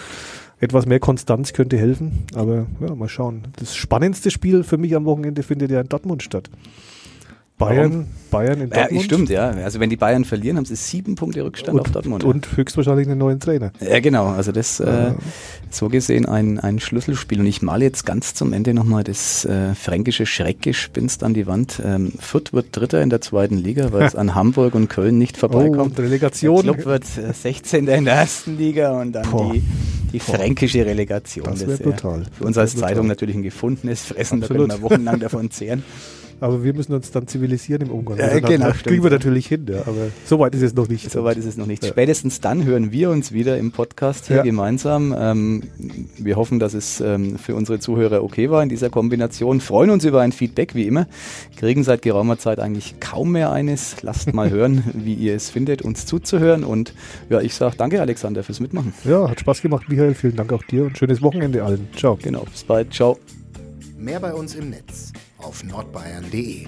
Etwas 0.61 0.87
mehr 0.87 1.01
Konstanz 1.01 1.53
könnte 1.53 1.77
helfen, 1.77 2.25
aber 2.35 2.67
ja, 2.81 2.95
mal 2.95 3.09
schauen. 3.09 3.49
Das 3.57 3.75
spannendste 3.75 4.31
Spiel 4.31 4.63
für 4.63 4.79
mich 4.79 4.95
am 4.95 5.05
Wochenende 5.07 5.43
findet 5.43 5.73
ja 5.73 5.81
in 5.81 5.89
Dortmund 5.89 6.23
statt. 6.23 6.51
Bayern, 7.67 8.07
Bayern 8.31 8.61
in 8.63 8.71
Ja, 8.71 8.77
Dortmund. 8.83 9.05
stimmt, 9.05 9.29
ja. 9.31 9.51
Also 9.51 9.79
wenn 9.81 9.91
die 9.91 9.97
Bayern 9.97 10.25
verlieren, 10.25 10.57
haben 10.57 10.65
sie 10.65 10.75
sieben 10.77 11.15
Punkte 11.15 11.45
Rückstand 11.45 11.79
auf 11.79 11.87
Und, 11.87 11.95
Dortmund. 11.95 12.25
und 12.25 12.57
höchstwahrscheinlich 12.57 13.07
einen 13.09 13.19
neuen 13.19 13.41
Trainer. 13.41 13.73
ja, 13.81 14.01
genau. 14.01 14.27
Also 14.29 14.53
das 14.53 14.81
äh, 14.81 14.87
Ja. 14.87 15.15
so 15.71 15.89
gesehen 15.89 16.27
ein, 16.27 16.59
ein 16.59 16.81
Schlüsselspiel. 16.81 17.41
Und 17.41 17.47
ich 17.47 17.63
male 17.63 17.85
jetzt 17.85 18.05
ganz 18.07 18.35
zum 18.35 18.53
Ende 18.53 18.73
nochmal 18.75 19.05
das 19.05 19.45
äh, 19.45 19.75
fränkische 19.75 20.25
Schreckgespinst 20.27 21.23
an 21.25 21.35
die 21.35 21.47
Wand. 21.47 21.83
Ähm, 21.85 22.13
Fürth 22.19 22.53
wird 22.53 22.67
Dritter 22.73 23.03
in 23.03 23.11
der 23.11 23.21
zweiten 23.21 23.57
Liga, 23.59 23.93
weil 23.93 24.03
es 24.05 24.15
an 24.17 24.35
Hamburg 24.35 24.75
und 24.75 24.89
Köln 24.89 25.19
nicht 25.19 25.37
Oh, 25.37 25.41
vorbeikommt. 25.41 25.99
und 25.99 25.99
Relegation. 26.01 26.65
Der 26.65 26.75
Club 26.75 26.87
wird 26.87 27.05
äh, 27.19 27.33
16. 27.33 27.87
in 27.89 28.05
der 28.07 28.15
ersten 28.15 28.57
Liga 28.57 29.01
und 29.01 29.13
dann 29.13 29.31
Boah. 29.31 29.53
die, 29.53 29.63
die 30.13 30.21
fränkische 30.21 30.85
Relegation. 30.87 31.45
Das 31.47 31.59
Das 31.61 31.69
wär 31.69 31.75
ist 31.75 31.83
brutal. 31.83 32.23
Für 32.39 32.45
uns 32.45 32.57
als 32.59 32.77
Zeitung 32.77 33.07
natürlich 33.07 33.37
ein 33.37 33.43
gefundenes 33.43 34.03
Fressen, 34.05 34.43
Absolut. 34.43 34.71
da 34.71 34.75
können 34.75 34.83
wir 34.83 34.91
wochenlang 34.91 35.21
davon 35.21 35.51
zehren. 35.51 35.83
Aber 36.43 36.65
wir 36.65 36.75
müssen 36.75 36.93
uns 36.93 37.11
dann 37.13 37.27
zivilisieren 37.29 37.83
im 37.83 37.91
Umgang. 37.93 38.19
Ja, 38.19 38.25
Also 38.27 38.41
genau, 38.41 38.67
das 38.69 38.83
kriegen 38.83 39.03
wir 39.05 39.11
natürlich 39.11 39.47
hin, 39.47 39.65
ja, 39.71 39.83
aber 39.83 40.09
so 40.25 40.39
weit 40.41 40.55
ist 40.57 40.63
es 40.63 40.75
noch 40.75 40.89
nicht. 40.89 41.09
Soweit 41.11 41.37
ist 41.37 41.47
es 41.47 41.57
noch 41.57 41.67
nicht. 41.67 41.85
Ja. 41.85 41.91
Spätestens 41.91 42.41
dann 42.41 42.65
hören 42.65 42.91
wir 42.91 43.11
uns 43.11 43.31
wieder 43.33 43.57
im 43.59 43.71
Podcast 43.71 44.27
hier 44.27 44.39
Ja. 44.39 44.43
gemeinsam. 44.43 45.15
Ähm, 45.17 45.63
wir 46.19 46.35
hoffen, 46.37 46.59
dass 46.59 46.75
es 46.75 47.01
ähm, 47.01 47.39
für 47.39 47.55
unsere 47.55 47.79
Zuhörer 47.79 48.25
okay 48.25 48.51
war 48.51 48.63
in 48.63 48.69
dieser 48.69 48.91
Kombination. 48.91 49.61
Freuen 49.61 49.91
uns 49.91 50.05
über 50.05 50.21
ein 50.21 50.33
Feedback, 50.33 50.75
wie 50.75 50.87
immer. 50.89 51.07
Kriegen 51.57 51.85
seit 51.85 52.03
geraumer 52.03 52.39
Zeit 52.39 52.59
eigentlich 52.59 52.97
kaum 52.99 53.31
mehr 53.33 53.53
eines. 53.53 54.03
Lasst 54.03 54.35
mal 54.35 54.51
hören, 54.51 54.83
wie 54.95 55.15
ihr 55.15 55.37
es 55.37 55.49
findet, 55.49 55.83
uns 55.83 56.07
zuzuhören. 56.07 56.65
Und 56.65 56.93
ja, 57.31 57.41
ich 57.41 57.55
sage 57.55 57.77
danke, 57.79 58.01
Alexander, 58.01 58.43
fürs 58.43 58.59
Mitmachen. 58.59 58.93
Ja, 59.05 59.31
hat 59.31 59.39
Spaß 59.39 59.63
gemacht, 59.63 59.89
Michael. 59.89 60.15
Vielen 60.15 60.35
Dank 60.37 60.53
auch 60.53 60.65
dir 60.65 60.87
und 60.87 60.99
schönes 60.99 61.23
Wochenende 61.23 61.63
allen. 61.65 61.89
Ciao. 61.97 62.19
Genau, 62.21 62.45
bis 62.51 62.65
bald. 62.65 62.93
Ciao. 62.93 63.17
Mehr 63.97 64.19
bei 64.19 64.35
uns 64.35 64.57
im 64.57 64.71
Netz 64.71 65.13
auf 65.43 65.65
nordbayern.de. 65.65 66.67